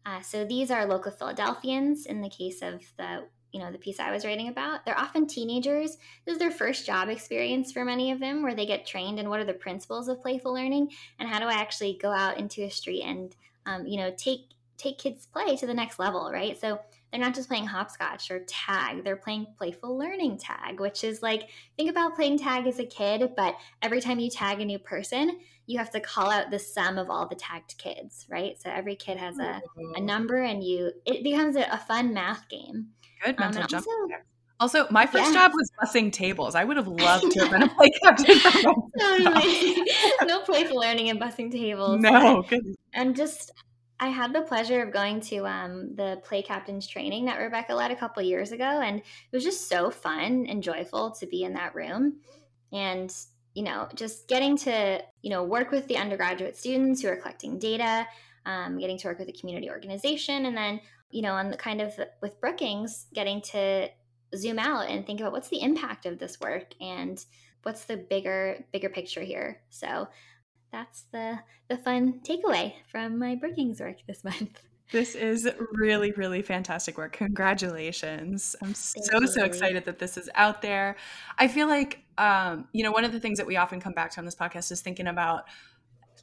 [0.05, 3.99] Uh, so, these are local Philadelphians in the case of the you know the piece
[3.99, 8.11] i was writing about they're often teenagers this is their first job experience for many
[8.11, 11.29] of them where they get trained in what are the principles of playful learning and
[11.29, 13.35] how do i actually go out into a street and
[13.67, 14.39] um, you know take
[14.77, 16.79] take kids play to the next level right so
[17.13, 21.49] they're not just playing hopscotch or tag they're playing playful learning tag which is like
[21.77, 25.39] think about playing tag as a kid but every time you tag a new person
[25.67, 28.95] you have to call out the sum of all the tagged kids right so every
[28.95, 29.61] kid has a,
[29.95, 32.87] a number and you it becomes a, a fun math game
[33.23, 33.87] Good um, mental um, jump.
[34.59, 36.55] Also, also, my first job was bussing tables.
[36.55, 38.39] I would have loved to have been a play captain.
[38.99, 39.83] totally.
[40.25, 41.99] no playful learning and bussing tables.
[42.01, 42.75] No, good.
[42.93, 43.51] And just,
[43.99, 47.91] I had the pleasure of going to um, the play captains training that Rebecca led
[47.91, 51.53] a couple years ago, and it was just so fun and joyful to be in
[51.53, 52.17] that room.
[52.71, 53.13] And
[53.53, 57.59] you know, just getting to you know work with the undergraduate students who are collecting
[57.59, 58.07] data,
[58.45, 60.81] um, getting to work with a community organization, and then
[61.13, 63.87] you know, on the kind of with Brookings, getting to
[64.35, 67.23] zoom out and think about what's the impact of this work and
[67.61, 69.61] what's the bigger bigger picture here.
[69.69, 70.07] So
[70.73, 74.59] that's the the fun takeaway from my Brookings work this month.
[74.91, 77.13] This is really, really fantastic work.
[77.13, 78.55] Congratulations.
[78.61, 79.27] I'm Thank so, you.
[79.27, 80.97] so excited that this is out there.
[81.39, 84.11] I feel like, um, you know, one of the things that we often come back
[84.11, 85.45] to on this podcast is thinking about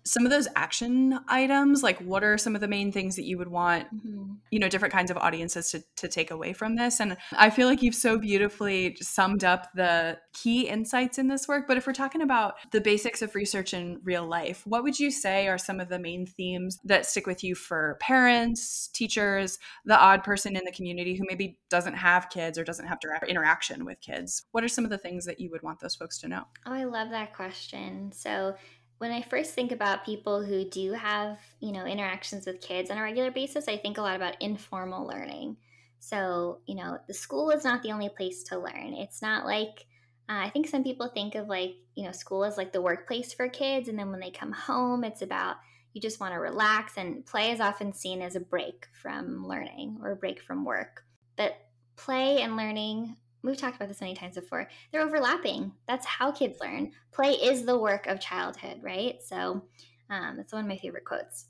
[0.05, 3.37] some of those action items like what are some of the main things that you
[3.39, 4.33] would want mm-hmm.
[4.51, 7.01] you know different kinds of audiences to, to take away from this?
[7.01, 11.67] And i feel like you've so beautifully summed up the key insights in this work
[11.67, 15.11] but if we're talking about the basics of research in real life what would you
[15.11, 19.99] say are some of the main themes that stick with you for parents teachers the
[19.99, 23.85] odd person in the community who maybe doesn't have kids or doesn't have direct interaction
[23.85, 24.45] with kids?
[24.53, 26.45] What are some of the things that you would want those folks to know?
[26.67, 28.13] Oh i love that question.
[28.13, 28.55] So
[29.01, 32.99] when I first think about people who do have, you know, interactions with kids on
[32.99, 35.57] a regular basis, I think a lot about informal learning.
[36.01, 38.93] So, you know, the school is not the only place to learn.
[38.93, 39.87] It's not like
[40.29, 43.33] uh, I think some people think of like, you know, school as like the workplace
[43.33, 45.57] for kids and then when they come home, it's about
[45.95, 49.99] you just want to relax and play is often seen as a break from learning
[50.03, 51.05] or a break from work.
[51.37, 51.57] But
[51.97, 55.73] play and learning we've talked about this many times before they're overlapping.
[55.87, 56.93] That's how kids learn.
[57.13, 59.23] Play is the work of childhood right?
[59.23, 59.65] So
[60.11, 61.47] um, that's one of my favorite quotes.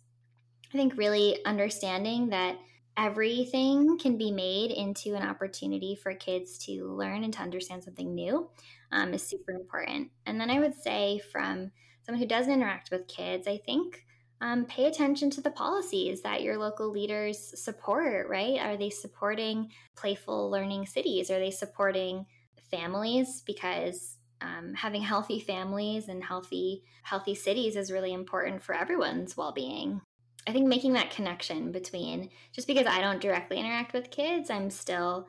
[0.72, 2.58] I think really understanding that
[2.96, 8.14] everything can be made into an opportunity for kids to learn and to understand something
[8.14, 8.48] new
[8.92, 10.10] um, is super important.
[10.26, 11.70] And then i would say from
[12.02, 14.04] someone who doesn't interact with kids i think
[14.40, 18.58] um, pay attention to the policies that your local leaders support, right?
[18.58, 21.30] Are they supporting playful learning cities?
[21.30, 22.26] Are they supporting
[22.70, 23.42] families?
[23.46, 30.00] Because um, having healthy families and healthy healthy cities is really important for everyone's well-being.
[30.46, 34.70] I think making that connection between just because I don't directly interact with kids, I'm
[34.70, 35.28] still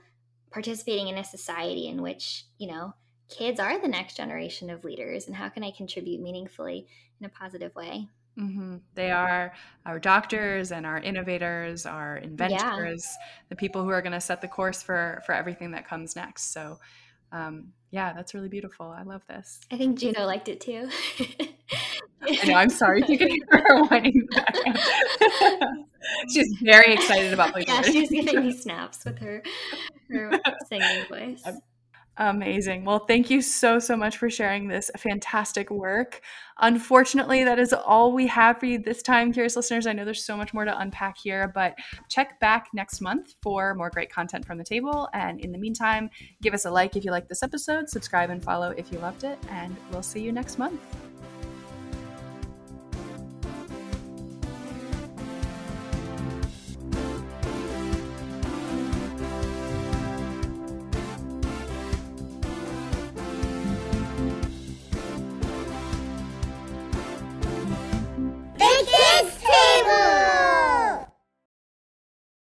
[0.52, 2.94] participating in a society in which, you know,
[3.30, 6.88] kids are the next generation of leaders and how can I contribute meaningfully
[7.20, 8.08] in a positive way?
[8.38, 8.78] Mm-hmm.
[8.96, 9.54] They are
[9.86, 13.28] our doctors and our innovators, our inventors, yeah.
[13.50, 16.54] the people who are going to set the course for for everything that comes next.
[16.54, 16.80] So,
[17.32, 18.88] um, yeah, that's really beautiful.
[18.88, 19.60] I love this.
[19.72, 20.90] I think Juno liked it too.
[22.22, 22.54] I know.
[22.54, 23.04] I'm sorry.
[23.08, 24.28] You can hear her whining
[26.30, 27.52] she's very excited about.
[27.68, 29.44] Yeah, she's giving me snaps with her
[30.10, 31.44] her singing voice.
[32.18, 32.84] Amazing.
[32.84, 36.22] Well, thank you so, so much for sharing this fantastic work.
[36.60, 39.88] Unfortunately, that is all we have for you this time, curious listeners.
[39.88, 41.76] I know there's so much more to unpack here, but
[42.10, 45.08] check back next month for more great content from the table.
[45.14, 46.10] And in the meantime,
[46.42, 49.24] give us a like if you like this episode, subscribe and follow if you loved
[49.24, 50.82] it, and we'll see you next month.